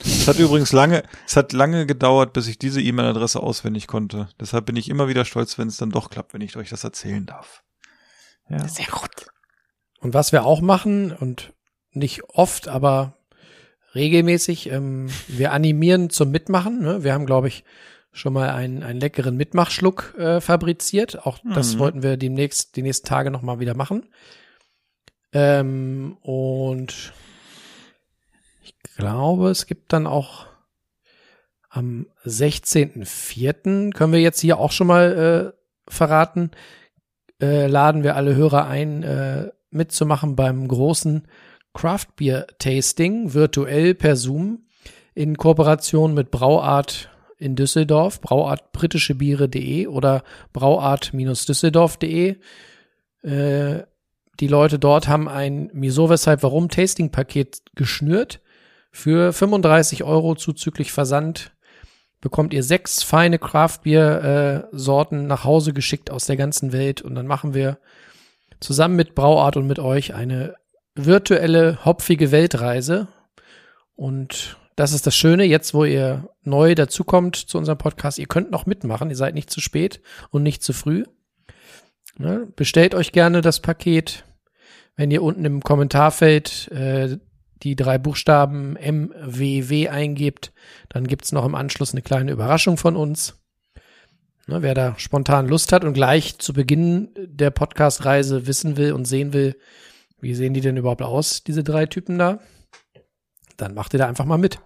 Es 0.06 0.28
hat 0.28 0.38
übrigens 0.39 0.72
lange, 0.72 1.04
es 1.26 1.36
hat 1.36 1.54
lange 1.54 1.86
gedauert, 1.86 2.34
bis 2.34 2.48
ich 2.48 2.58
diese 2.60 2.82
E-Mail-Adresse 2.82 3.42
auswendig 3.42 3.88
konnte. 3.88 4.30
Deshalb 4.39 4.66
bin 4.66 4.76
ich 4.76 4.89
immer 4.89 5.08
wieder 5.08 5.26
stolz, 5.26 5.58
wenn 5.58 5.68
es 5.68 5.78
dann 5.78 5.92
doch 5.92 6.10
klappt, 6.10 6.34
wenn 6.34 6.42
ich 6.42 6.58
euch 6.58 6.70
das 6.70 6.84
erzählen 6.84 7.26
darf. 7.26 7.63
Ja. 8.50 8.68
Sehr 8.68 8.88
gut. 8.88 9.28
Und 10.00 10.13
was 10.13 10.32
wir 10.34 10.46
auch 10.46 10.60
machen, 10.62 11.12
und 11.13 11.54
nicht 11.92 12.24
oft, 12.30 12.68
aber 12.68 13.18
regelmäßig, 13.96 14.70
ähm, 14.72 15.08
wir 15.28 15.52
animieren 15.54 16.10
zum 16.10 16.32
Mitmachen. 16.32 16.82
Ne? 16.82 17.04
Wir 17.04 17.13
haben, 17.13 17.26
glaube 17.26 17.48
ich, 17.48 17.63
schon 18.12 18.34
mal 18.34 18.50
einen, 18.50 18.84
einen 18.84 19.00
leckeren 19.00 19.38
Mitmachschluck 19.38 20.16
äh, 20.18 20.42
fabriziert. 20.42 21.26
Auch 21.26 21.39
das 21.54 21.76
Mhm. 21.76 21.80
wollten 21.80 22.04
wir 22.04 22.18
demnächst, 22.18 22.76
die 22.76 22.82
nächsten 22.82 23.08
Tage 23.08 23.32
noch 23.32 23.42
mal 23.42 23.60
wieder 23.60 23.76
machen. 23.76 24.08
Ähm, 25.32 26.18
und 26.22 27.13
glaube, 28.95 29.49
es 29.49 29.65
gibt 29.65 29.93
dann 29.93 30.08
auch 30.08 30.47
am 31.69 32.08
16.04. 32.25 33.93
können 33.93 34.13
wir 34.13 34.21
jetzt 34.21 34.41
hier 34.41 34.60
auch 34.60 34.71
schon 34.71 34.88
mal 34.88 35.53
äh, 35.53 35.91
verraten, 35.91 36.51
äh, 37.41 37.67
laden 37.67 38.03
wir 38.03 38.15
alle 38.15 38.36
Hörer 38.36 38.67
ein, 38.67 39.01
äh, 39.03 39.49
mitzumachen 39.71 40.36
beim 40.36 40.67
großen 40.67 41.27
Craft 41.73 42.15
Beer 42.15 42.45
Tasting, 42.60 43.34
virtuell 43.34 43.95
per 43.95 44.15
Zoom, 44.15 44.67
in 45.15 45.36
Kooperation 45.36 46.13
mit 46.13 46.29
Brauart 46.29 47.10
in 47.38 47.56
Düsseldorf, 47.56 48.21
brauartbritischebiere.de 48.21 49.88
oder 49.88 50.23
brauart-düsseldorf.de. 50.53 52.38
Äh, 53.23 53.84
die 54.39 54.47
Leute 54.47 54.79
dort 54.79 55.08
haben 55.08 55.27
ein 55.27 55.69
Wieso, 55.73 56.10
Weshalb, 56.10 56.43
Warum 56.43 56.69
Tasting-Paket 56.69 57.63
geschnürt. 57.75 58.39
Für 58.95 59.34
35 59.34 60.03
Euro 60.03 60.36
zuzüglich 60.36 60.91
Versand 60.91 61.51
bekommt 62.21 62.53
ihr 62.53 62.63
sechs 62.63 63.01
feine 63.01 63.39
Craft-Bier-Sorten 63.39 65.19
äh, 65.19 65.27
nach 65.27 65.43
Hause 65.43 65.73
geschickt 65.73 66.12
aus 66.12 66.25
der 66.25 66.38
ganzen 66.38 66.71
Welt 66.71 67.01
und 67.01 67.15
dann 67.15 67.25
machen 67.25 67.56
wir 67.56 67.79
zusammen 68.60 68.95
mit 68.95 69.15
Brauart 69.15 69.58
und 69.58 69.65
mit 69.65 69.79
euch 69.79 70.13
eine 70.13 70.56
virtuelle, 70.93 71.84
hopfige 71.84 72.32
Weltreise. 72.32 73.08
Und 73.95 74.58
das 74.75 74.93
ist 74.93 75.08
das 75.08 75.15
Schöne, 75.15 75.43
jetzt 75.43 75.73
wo 75.73 75.86
ihr 75.86 76.29
neu 76.43 76.75
dazukommt 76.75 77.36
zu 77.36 77.58
unserem 77.58 77.79
Podcast, 77.79 78.19
ihr 78.19 78.27
könnt 78.27 78.51
noch 78.51 78.67
mitmachen, 78.67 79.10
ihr 79.10 79.17
seid 79.17 79.34
nicht 79.34 79.49
zu 79.49 79.60
spät 79.60 80.01
und 80.29 80.43
nicht 80.43 80.62
zu 80.62 80.71
früh. 80.71 81.03
Ne? 82.19 82.47
Bestellt 82.56 82.93
euch 82.93 83.12
gerne 83.12 83.41
das 83.41 83.60
Paket. 83.60 84.23
Wenn 84.95 85.10
ihr 85.10 85.23
unten 85.23 85.45
im 85.45 85.62
Kommentarfeld 85.63 86.71
äh, 86.71 87.17
die 87.63 87.76
drei 87.76 87.97
Buchstaben 87.97 88.73
MWW 88.73 89.89
eingibt, 89.89 90.52
dann 90.89 91.08
gibt's 91.08 91.32
noch 91.32 91.45
im 91.45 91.56
Anschluss 91.56 91.93
eine 91.93 92.02
kleine 92.02 92.32
Überraschung 92.32 92.78
von 92.78 92.95
uns. 92.95 93.39
Ne, 94.47 94.62
wer 94.62 94.73
da 94.73 94.99
spontan 94.99 95.47
Lust 95.47 95.71
hat 95.71 95.86
und 95.86 95.93
gleich 95.93 96.38
zu 96.38 96.52
Beginn 96.52 97.10
der 97.15 97.49
Podcast-Reise 97.49 98.45
wissen 98.45 98.76
will 98.76 98.91
und 98.91 99.06
sehen 99.06 99.32
will, 99.32 99.58
wie 100.19 100.36
sehen 100.36 100.54
die 100.54 100.62
denn 100.62 100.76
überhaupt 100.76 101.02
aus, 101.02 101.43
diese 101.43 101.63
drei 101.63 101.86
Typen 101.86 102.17
da, 102.17 102.39
dann 103.56 103.73
macht 103.73 103.93
ihr 103.93 103.99
da 103.99 104.08
einfach 104.08 104.26
mal 104.26 104.38
mit. 104.38 104.60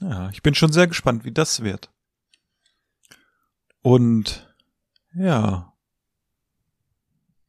Ja, 0.00 0.30
ich 0.30 0.42
bin 0.42 0.54
schon 0.54 0.72
sehr 0.72 0.88
gespannt, 0.88 1.24
wie 1.24 1.32
das 1.32 1.62
wird. 1.62 1.90
Und 3.82 4.52
ja, 5.14 5.72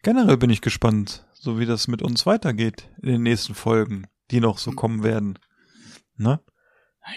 generell 0.03 0.37
bin 0.37 0.49
ich 0.49 0.61
gespannt, 0.61 1.25
so 1.41 1.59
wie 1.59 1.65
das 1.65 1.87
mit 1.87 2.03
uns 2.03 2.25
weitergeht 2.27 2.87
in 3.01 3.09
den 3.09 3.23
nächsten 3.23 3.55
Folgen, 3.55 4.07
die 4.29 4.39
noch 4.39 4.59
so 4.59 4.71
kommen 4.71 5.03
werden. 5.03 5.39
Ne? 6.15 6.39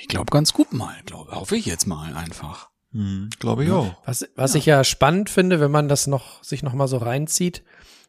Ich 0.00 0.08
glaube 0.08 0.30
ganz 0.30 0.54
gut 0.54 0.72
mal, 0.72 0.96
glaube 1.04 1.32
hoffe 1.32 1.56
ich 1.56 1.66
jetzt 1.66 1.86
mal 1.86 2.14
einfach. 2.14 2.70
Hm, 2.92 3.28
glaube 3.38 3.64
ich 3.64 3.70
auch. 3.70 3.94
Was, 4.06 4.26
was 4.34 4.54
ja. 4.54 4.58
ich 4.58 4.66
ja 4.66 4.82
spannend 4.82 5.28
finde, 5.28 5.60
wenn 5.60 5.70
man 5.70 5.88
das 5.88 6.06
noch 6.06 6.42
sich 6.42 6.62
noch 6.62 6.72
mal 6.72 6.88
so 6.88 6.96
reinzieht, 6.96 7.64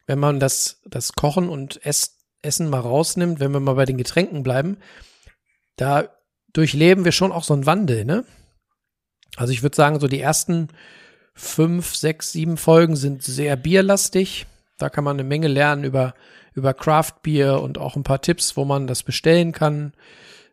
wenn 0.06 0.18
man 0.18 0.40
das 0.40 0.80
das 0.86 1.12
Kochen 1.12 1.50
und 1.50 1.84
Ess, 1.84 2.16
Essen 2.40 2.70
mal 2.70 2.80
rausnimmt, 2.80 3.38
wenn 3.38 3.52
wir 3.52 3.60
mal 3.60 3.74
bei 3.74 3.84
den 3.84 3.98
Getränken 3.98 4.42
bleiben, 4.42 4.78
da 5.76 6.08
durchleben 6.54 7.04
wir 7.04 7.12
schon 7.12 7.32
auch 7.32 7.44
so 7.44 7.52
einen 7.52 7.66
Wandel, 7.66 8.06
ne? 8.06 8.24
Also 9.36 9.52
ich 9.52 9.62
würde 9.62 9.76
sagen, 9.76 10.00
so 10.00 10.08
die 10.08 10.20
ersten 10.20 10.68
fünf, 11.34 11.94
sechs, 11.94 12.32
sieben 12.32 12.56
Folgen 12.56 12.96
sind 12.96 13.22
sehr 13.22 13.56
bierlastig. 13.56 14.46
Da 14.78 14.88
kann 14.88 15.04
man 15.04 15.16
eine 15.16 15.24
Menge 15.24 15.48
lernen 15.48 15.84
über, 15.84 16.14
über 16.54 16.74
Craft 16.74 17.22
Beer 17.22 17.62
und 17.62 17.78
auch 17.78 17.96
ein 17.96 18.02
paar 18.02 18.20
Tipps, 18.20 18.56
wo 18.56 18.64
man 18.64 18.86
das 18.86 19.02
bestellen 19.02 19.52
kann. 19.52 19.92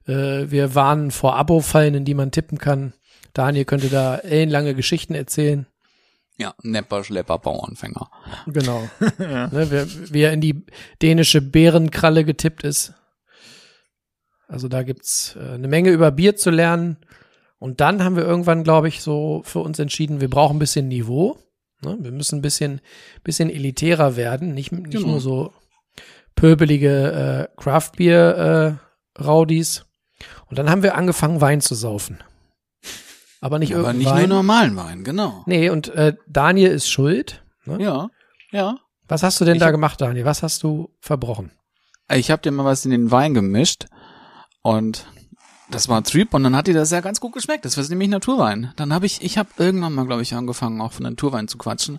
Äh, 0.08 0.50
wir 0.50 0.76
warnen 0.76 1.12
vor 1.12 1.36
Abo-Fallen, 1.36 1.96
in 1.96 2.06
die 2.06 2.14
man 2.14 2.32
tippen 2.32 2.58
kann. 2.58 2.94
Daniel 3.34 3.66
könnte 3.66 3.90
da 3.90 4.18
ellenlange 4.18 4.76
Geschichten 4.76 5.16
erzählen. 5.16 5.66
Ja, 6.38 6.56
Nepper, 6.64 7.04
Schlepper, 7.04 7.38
Bauernfänger. 7.40 8.10
Genau. 8.48 8.90
ja. 9.20 9.48
ne, 9.52 9.72
wie, 9.72 10.14
wie 10.14 10.22
er 10.22 10.34
in 10.34 10.42
die 10.42 10.66
dänische 11.02 11.42
Bärenkralle 11.42 12.26
getippt 12.26 12.64
ist. 12.64 12.94
Also 14.48 14.68
da 14.68 14.84
gibt's 14.84 15.36
äh, 15.36 15.54
eine 15.54 15.68
Menge 15.68 15.92
über 15.92 16.12
Bier 16.12 16.36
zu 16.36 16.50
lernen. 16.50 16.98
Und 17.60 17.82
dann 17.82 18.04
haben 18.04 18.16
wir 18.16 18.24
irgendwann, 18.24 18.64
glaube 18.64 18.88
ich, 18.88 19.02
so 19.02 19.42
für 19.46 19.60
uns 19.60 19.80
entschieden, 19.80 20.22
wir 20.22 20.30
brauchen 20.30 20.58
ein 20.58 20.60
bisschen 20.60 20.88
Niveau. 20.88 21.38
Ne? 21.84 21.98
Wir 22.02 22.12
müssen 22.12 22.40
ein 22.40 22.42
bisschen, 22.42 22.82
bisschen 23.24 23.50
elitärer 23.50 24.16
werden, 24.16 24.54
nicht, 24.54 24.72
nicht 24.72 24.92
genau. 24.92 25.08
nur 25.08 25.20
so 25.20 25.52
pöbelige 26.36 27.50
äh, 27.52 27.62
Craft-Bier-Raudis. 27.62 29.80
Äh, 29.80 29.84
und 30.50 30.58
dann 30.58 30.70
haben 30.70 30.84
wir 30.84 30.96
angefangen, 30.96 31.42
Wein 31.42 31.60
zu 31.62 31.76
saufen. 31.76 32.24
Aber 33.42 33.60
nicht 33.60 33.76
Aber 33.76 33.92
nicht 33.92 34.10
Wein. 34.10 34.30
nur 34.30 34.38
normalen 34.38 34.78
Wein, 34.78 35.04
genau. 35.04 35.44
Nee, 35.46 35.70
und 35.70 35.90
äh, 35.90 36.16
Daniel 36.28 36.72
ist 36.72 36.90
schuld. 36.90 37.44
Ne? 37.66 37.78
Ja, 37.82 38.10
ja. 38.52 38.78
Was 39.08 39.22
hast 39.22 39.42
du 39.42 39.46
denn 39.46 39.56
ich 39.56 39.60
da 39.60 39.72
gemacht, 39.72 40.00
Daniel? 40.00 40.26
Was 40.26 40.44
hast 40.44 40.64
du 40.64 40.96
verbrochen? 41.02 41.52
Ich 42.10 42.32
habe 42.32 42.42
dir 42.42 42.52
mal 42.52 42.66
was 42.66 42.86
in 42.86 42.92
den 42.92 43.12
Wein 43.12 43.34
gemischt 43.34 43.88
und 44.62 45.08
das 45.70 45.88
war 45.88 46.04
trüb 46.04 46.34
und 46.34 46.44
dann 46.44 46.56
hat 46.56 46.68
dir 46.68 46.74
das 46.74 46.92
ja 46.92 47.02
ganz 47.02 47.20
gut 47.20 47.34
geschmeckt. 47.34 47.66
Das 47.66 47.78
war 47.78 47.84
nämlich 47.86 48.10
Naturwein. 48.10 48.74
Dann 48.76 48.94
habe 48.94 49.06
ich, 49.06 49.22
ich 49.22 49.38
habe 49.38 49.50
irgendwann 49.58 49.94
mal, 49.94 50.06
glaube 50.06 50.22
ich, 50.22 50.34
angefangen, 50.34 50.82
auch 50.82 50.94
von 50.94 51.04
Naturwein 51.04 51.48
zu 51.48 51.58
quatschen. 51.58 51.98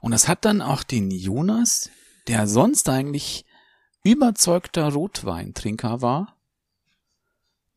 Und 0.00 0.12
das 0.12 0.28
hat 0.28 0.44
dann 0.44 0.60
auch 0.60 0.82
den 0.82 1.10
Jonas, 1.10 1.90
der 2.26 2.46
sonst 2.46 2.88
eigentlich 2.88 3.44
überzeugter 4.02 4.92
Rotweintrinker 4.92 6.02
war, 6.02 6.36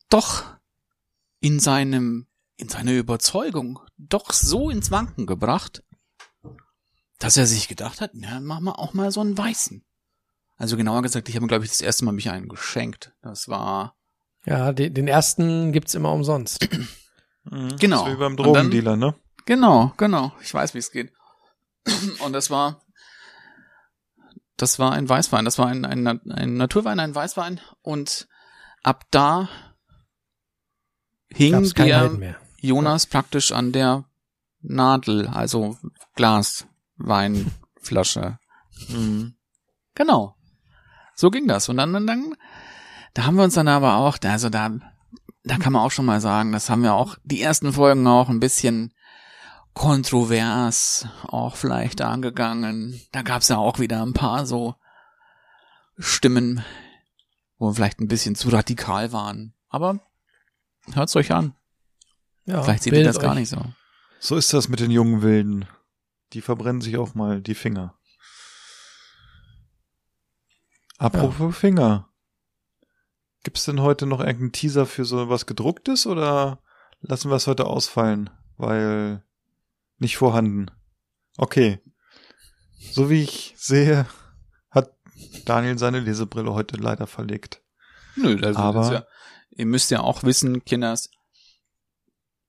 doch 0.10 0.44
in 1.40 1.60
seinem, 1.60 2.28
in 2.58 2.70
seiner 2.70 2.94
Überzeugung 2.94 3.80
doch 3.98 4.34
so 4.34 4.70
ins 4.70 4.92
Wanken 4.92 5.26
gebracht, 5.26 5.84
dass 7.20 7.38
er 7.38 7.46
sich 7.46 7.68
gedacht 7.68 8.02
hat, 8.02 8.12
na, 8.14 8.40
mach 8.40 8.60
mal 8.60 8.74
auch 8.74 8.94
mal 8.94 9.12
so 9.12 9.22
einen 9.22 9.38
weißen. 9.38 9.84
Also 10.58 10.76
genauer 10.78 11.02
gesagt, 11.02 11.30
ich 11.30 11.36
habe, 11.36 11.48
glaube 11.48 11.64
ich, 11.64 11.72
das 11.72 11.82
erste 11.82 12.06
Mal 12.06 12.12
mich 12.12 12.30
einen 12.30 12.50
geschenkt. 12.50 13.14
Das 13.22 13.48
war 13.48 13.96
ja, 14.50 14.74
den, 14.74 14.94
den 14.94 15.08
ersten 15.08 15.72
gibt's 15.72 15.94
immer 15.94 16.12
umsonst. 16.12 16.68
Mhm, 17.46 17.78
genau. 17.78 18.06
wie 18.06 18.16
beim 18.16 18.36
Drogendealer, 18.36 18.92
dann, 18.92 19.00
ne? 19.00 19.16
Genau, 19.46 19.94
genau. 19.96 20.34
Ich 20.42 20.54
weiß, 20.54 20.74
wie 20.74 20.80
es 20.80 20.92
geht. 20.92 21.14
Und 22.24 22.34
das 22.34 22.50
war, 22.52 22.84
das 24.58 24.78
war 24.78 24.92
ein 24.92 25.08
Weißwein. 25.08 25.46
Das 25.46 25.58
war 25.58 25.68
ein, 25.68 25.86
ein, 25.86 26.06
ein 26.06 26.56
Naturwein, 26.56 27.00
ein 27.00 27.16
Weißwein. 27.16 27.62
Und 27.82 28.28
ab 28.84 29.06
da 29.10 29.48
hing 31.30 31.74
der 31.74 32.36
Jonas 32.60 33.06
praktisch 33.08 33.54
an 33.54 33.72
der 33.72 34.04
Nadel, 34.60 35.28
also 35.28 35.78
Glasweinflasche. 36.16 38.38
Mhm. 38.90 39.38
Genau. 39.96 40.36
So 41.16 41.32
ging 41.32 41.48
das. 41.48 41.70
Und 41.70 41.78
dann, 41.78 42.06
dann 42.06 42.36
da 43.14 43.26
haben 43.26 43.36
wir 43.36 43.44
uns 43.44 43.56
dann 43.56 43.68
aber 43.68 43.96
auch, 43.96 44.18
also 44.24 44.50
da, 44.50 44.72
da 45.44 45.58
kann 45.58 45.74
man 45.74 45.82
auch 45.82 45.92
schon 45.92 46.06
mal 46.06 46.22
sagen, 46.22 46.52
das 46.52 46.70
haben 46.70 46.84
wir 46.84 46.94
auch, 46.94 47.18
die 47.24 47.42
ersten 47.42 47.74
Folgen 47.74 48.06
auch 48.08 48.30
ein 48.30 48.40
bisschen 48.40 48.94
kontrovers 49.74 51.08
auch 51.24 51.56
vielleicht 51.56 52.02
angegangen. 52.02 53.00
Da 53.12 53.22
gab 53.22 53.42
es 53.42 53.48
ja 53.48 53.58
auch 53.58 53.80
wieder 53.80 54.02
ein 54.02 54.14
paar 54.14 54.46
so 54.46 54.76
Stimmen, 55.98 56.64
wo 57.58 57.70
wir 57.70 57.76
vielleicht 57.76 58.00
ein 58.00 58.08
bisschen 58.08 58.36
zu 58.36 58.50
radikal 58.50 59.12
waren. 59.12 59.54
Aber 59.70 60.00
hört's 60.94 61.16
euch 61.16 61.32
an. 61.32 61.56
Ja, 62.46 62.64
vielleicht 62.64 62.84
seht 62.84 62.94
ihr 62.94 63.04
das 63.04 63.20
gar 63.20 63.36
nicht 63.36 63.50
so. 63.50 63.64
So 64.20 64.36
ist 64.36 64.54
das 64.54 64.70
mit 64.70 64.80
den 64.80 64.92
jungen 64.92 65.22
Wilden. 65.22 65.68
Die 66.34 66.42
verbrennen 66.42 66.82
sich 66.82 66.98
auch 66.98 67.16
mal 67.16 67.42
die 67.42 67.56
Finger. 67.56 67.96
Apropos 70.98 71.40
ja. 71.40 71.52
Finger. 71.52 72.09
Gibt's 73.44 73.66
denn 73.66 73.82
heute 73.82 74.06
noch 74.06 74.20
irgendeinen 74.20 74.52
Teaser 74.52 74.86
für 74.86 75.06
so 75.06 75.30
was 75.30 75.46
gedrucktes 75.46 76.06
oder 76.06 76.62
lassen 77.02 77.30
wir 77.30 77.36
es 77.36 77.48
heute 77.48 77.66
ausfallen, 77.66 78.30
weil 78.58 79.24
nicht 79.98 80.18
vorhanden? 80.18 80.72
Okay. 81.38 81.80
So 82.92 83.10
wie 83.10 83.24
ich 83.24 83.54
sehe, 83.58 84.06
hat 84.72 84.94
Daniel 85.46 85.78
seine 85.78 86.00
Lesebrille 86.00 86.54
heute 86.54 86.78
leider 86.78 87.08
verlegt. 87.08 87.62
Nö, 88.16 88.40
also 88.44 88.60
Aber 88.60 88.94
ja, 88.94 89.06
ihr 89.52 89.66
müsst 89.66 89.92
ja 89.92 90.02
auch 90.02 90.24
wissen, 90.24 90.64
Kinders, 90.66 91.10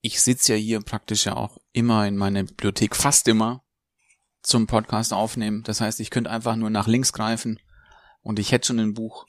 ich 0.01 0.21
sitze 0.21 0.55
ja 0.55 0.59
hier 0.59 0.81
praktisch 0.81 1.27
ja 1.27 1.37
auch 1.37 1.59
immer 1.73 2.07
in 2.07 2.17
meiner 2.17 2.43
Bibliothek, 2.43 2.97
fast 2.97 3.29
immer 3.29 3.63
zum 4.43 4.67
Podcast 4.67 5.13
aufnehmen. 5.13 5.63
Das 5.63 5.81
heißt, 5.81 6.01
ich 6.01 6.11
könnte 6.11 6.31
einfach 6.31 6.57
nur 6.57 6.71
nach 6.71 6.87
links 6.87 7.13
greifen 7.13 7.61
und 8.23 8.39
ich 8.39 8.53
hätte 8.53 8.69
schon 8.69 8.81
ein 8.81 8.95
Buch 8.95 9.27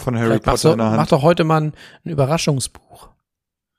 von 0.00 0.16
Harry 0.16 0.28
Vielleicht 0.28 0.44
Potter 0.44 0.72
in 0.72 0.78
der 0.78 0.86
Hand. 0.88 0.96
Mach 0.96 1.06
doch 1.08 1.22
heute 1.22 1.44
mal 1.44 1.60
ein, 1.60 1.72
ein 2.04 2.10
Überraschungsbuch. 2.10 3.08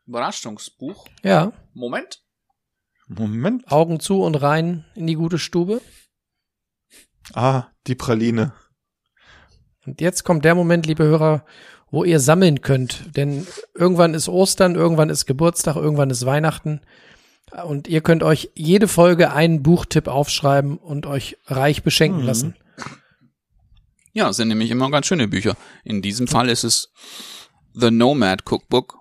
Überraschungsbuch? 0.06 1.08
Ja. 1.24 1.52
Moment. 1.74 2.22
Moment. 3.08 3.72
Augen 3.72 4.00
zu 4.00 4.22
und 4.22 4.36
rein 4.36 4.86
in 4.96 5.08
die 5.08 5.16
gute 5.16 5.40
Stube. 5.40 5.82
Ah, 7.34 7.66
die 7.88 7.96
Praline. 7.96 8.54
Und 9.86 10.02
jetzt 10.02 10.24
kommt 10.24 10.46
der 10.46 10.56
Moment, 10.56 10.86
liebe 10.86 11.04
Hörer, 11.04 11.46
wo 11.90 12.04
ihr 12.04 12.20
sammeln 12.20 12.62
könnt. 12.62 13.16
Denn 13.16 13.48
irgendwann 13.74 14.14
ist 14.14 14.30
Ostern, 14.30 14.76
irgendwann 14.76 15.10
ist 15.10 15.26
Geburtstag, 15.26 15.76
irgendwann 15.76 16.10
ist 16.10 16.26
Weihnachten. 16.26 16.82
Und 17.66 17.88
ihr 17.88 18.02
könnt 18.02 18.22
euch 18.22 18.52
jede 18.54 18.88
Folge 18.88 19.34
einen 19.34 19.64
Buchtipp 19.64 20.08
aufschreiben 20.08 20.78
und 20.78 21.08
euch 21.08 21.38
reich 21.48 21.82
beschenken 21.84 22.22
mhm. 22.22 22.28
lassen. 22.28 22.56
Ja, 24.12 24.34
sind 24.34 24.48
nämlich 24.48 24.72
immer 24.72 24.90
ganz 24.90 25.06
schöne 25.06 25.28
Bücher. 25.28 25.56
In 25.84 26.02
diesem 26.02 26.28
Fall 26.28 26.50
ist 26.50 26.64
es 26.64 26.92
The 27.74 27.92
Nomad 27.92 28.44
Cookbook. 28.50 28.98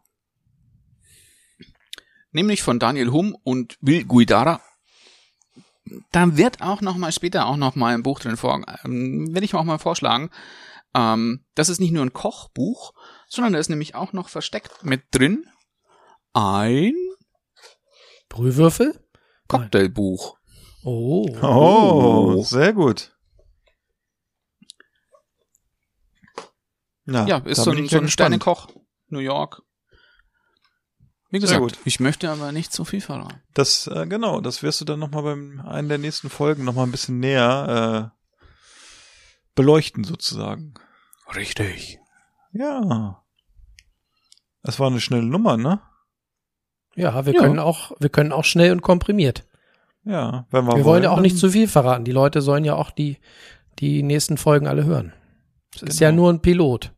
Nämlich 2.30 2.62
von 2.62 2.78
Daniel 2.78 3.11
Hum 3.11 3.36
und 3.42 3.78
Will 3.80 4.04
Guidara. 4.04 4.61
Da 6.12 6.36
wird 6.36 6.61
auch 6.61 6.82
noch 6.82 6.96
mal 6.96 7.12
später 7.12 7.46
auch 7.46 7.56
noch 7.56 7.74
mal 7.74 7.94
ein 7.94 8.02
Buch 8.02 8.20
drin 8.20 8.36
vor, 8.36 8.62
ähm, 8.84 9.34
will 9.34 9.42
ich 9.42 9.54
auch 9.54 9.64
mal 9.64 9.78
vorschlagen. 9.78 10.30
Ähm, 10.94 11.44
das 11.54 11.70
ist 11.70 11.80
nicht 11.80 11.92
nur 11.92 12.04
ein 12.04 12.12
Kochbuch, 12.12 12.92
sondern 13.28 13.54
da 13.54 13.59
ist 13.59 13.70
nämlich 13.70 13.94
auch 13.94 14.12
noch 14.12 14.28
versteckt 14.28 14.84
mit 14.84 15.02
drin 15.12 15.46
ein 16.34 16.94
Brühwürfel? 18.28 19.02
Cocktailbuch. 19.48 20.36
Oh. 20.84 21.26
Oh, 21.42 22.42
sehr 22.42 22.74
gut. 22.74 23.18
Na, 27.11 27.26
ja, 27.26 27.38
ist 27.38 27.62
so 27.62 27.70
ein, 27.70 27.88
so 27.88 27.96
ein 27.96 28.09
Sternekoch, 28.09 28.68
New 29.09 29.20
York. 29.20 29.62
Wie 31.30 31.38
gesagt, 31.38 31.78
ich 31.86 32.00
möchte 32.00 32.30
aber 32.30 32.52
nicht 32.52 32.70
zu 32.70 32.84
viel 32.84 33.00
verraten. 33.00 33.40
Das, 33.54 33.86
äh, 33.86 34.06
genau, 34.06 34.42
das 34.42 34.62
wirst 34.62 34.82
du 34.82 34.84
dann 34.84 34.98
nochmal 34.98 35.22
beim 35.22 35.62
einen 35.66 35.88
der 35.88 35.96
nächsten 35.96 36.28
Folgen 36.28 36.64
nochmal 36.64 36.86
ein 36.86 36.90
bisschen 36.90 37.18
näher 37.18 38.12
äh, 38.12 38.18
beleuchten, 39.54 40.04
sozusagen. 40.04 40.74
Richtig. 41.34 41.98
Ja. 42.52 43.24
Es 44.62 44.78
war 44.78 44.88
eine 44.88 45.00
schnelle 45.00 45.24
Nummer, 45.24 45.56
ne? 45.56 45.80
Ja, 46.94 47.24
wir 47.24 47.32
ja. 47.32 47.40
können 47.40 47.59
auch, 47.59 47.92
wir 47.98 48.11
können 48.11 48.32
auch 48.32 48.44
schnell 48.44 48.70
und 48.70 48.82
komprimiert. 48.82 49.46
Ja, 50.04 50.46
wenn 50.50 50.66
wir, 50.66 50.76
wir 50.76 50.84
wollen 50.84 51.04
ja 51.04 51.11
auch 51.11 51.20
nicht 51.20 51.38
zu 51.38 51.48
viel 51.48 51.68
verraten. 51.68 52.04
Die 52.04 52.12
Leute 52.12 52.42
sollen 52.42 52.66
ja 52.66 52.74
auch 52.74 52.90
die, 52.90 53.16
die 53.78 54.02
nächsten 54.02 54.36
Folgen 54.36 54.66
alle 54.66 54.84
hören. 54.84 55.14
Es 55.74 55.80
genau. 55.80 55.90
ist 55.90 56.00
ja 56.00 56.11
genau. 56.11 56.22
nur 56.22 56.32
ein 56.34 56.42
Pilot. 56.42 56.92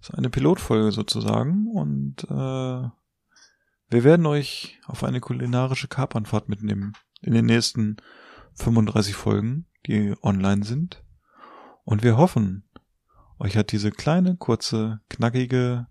Ist 0.00 0.14
eine 0.14 0.30
Pilotfolge 0.30 0.92
sozusagen 0.92 1.66
und 1.66 2.24
äh, 2.24 2.88
wir 3.92 4.04
werden 4.04 4.26
euch 4.26 4.78
auf 4.86 5.04
eine 5.04 5.20
kulinarische 5.20 5.88
Kapernfahrt 5.88 6.48
mitnehmen 6.48 6.94
in 7.20 7.34
den 7.34 7.46
nächsten 7.46 7.96
35 8.54 9.14
Folgen, 9.14 9.66
die 9.86 10.14
online 10.22 10.64
sind. 10.64 11.02
Und 11.84 12.02
wir 12.02 12.16
hoffen, 12.16 12.64
euch 13.38 13.56
hat 13.56 13.72
diese 13.72 13.90
kleine, 13.90 14.36
kurze, 14.36 15.00
knackige, 15.08 15.86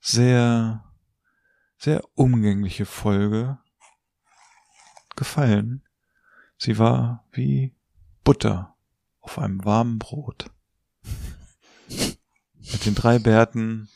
sehr 0.00 0.84
sehr 1.78 2.02
umgängliche 2.14 2.84
Folge 2.84 3.58
gefallen. 5.16 5.84
Sie 6.56 6.78
war 6.78 7.24
wie 7.30 7.74
Butter 8.24 8.76
auf 9.20 9.38
einem 9.38 9.64
warmen 9.64 9.98
Brot. 9.98 10.50
Mit 12.60 12.86
den 12.86 12.94
drei 12.94 13.18
Bärten 13.18 13.88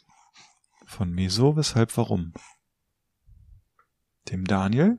von 0.86 1.16
Wieso, 1.16 1.56
Weshalb, 1.56 1.96
Warum. 1.96 2.32
Dem 4.30 4.44
Daniel, 4.44 4.98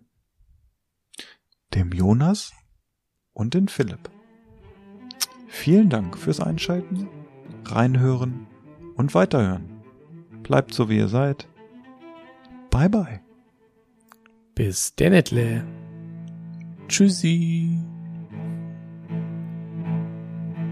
dem 1.74 1.92
Jonas 1.92 2.52
und 3.34 3.54
dem 3.54 3.68
Philipp. 3.68 4.10
Vielen 5.48 5.90
Dank 5.90 6.18
fürs 6.18 6.40
Einschalten, 6.40 7.08
reinhören 7.66 8.48
und 8.96 9.14
weiterhören. 9.14 9.82
Bleibt 10.44 10.74
so 10.74 10.90
wie 10.90 10.98
ihr 10.98 11.08
seid. 11.08 11.48
Bye 12.70 12.90
bye. 12.90 13.22
Bis 14.56 14.96
dennetle. 14.96 15.66
Tschüssi. 16.88 17.93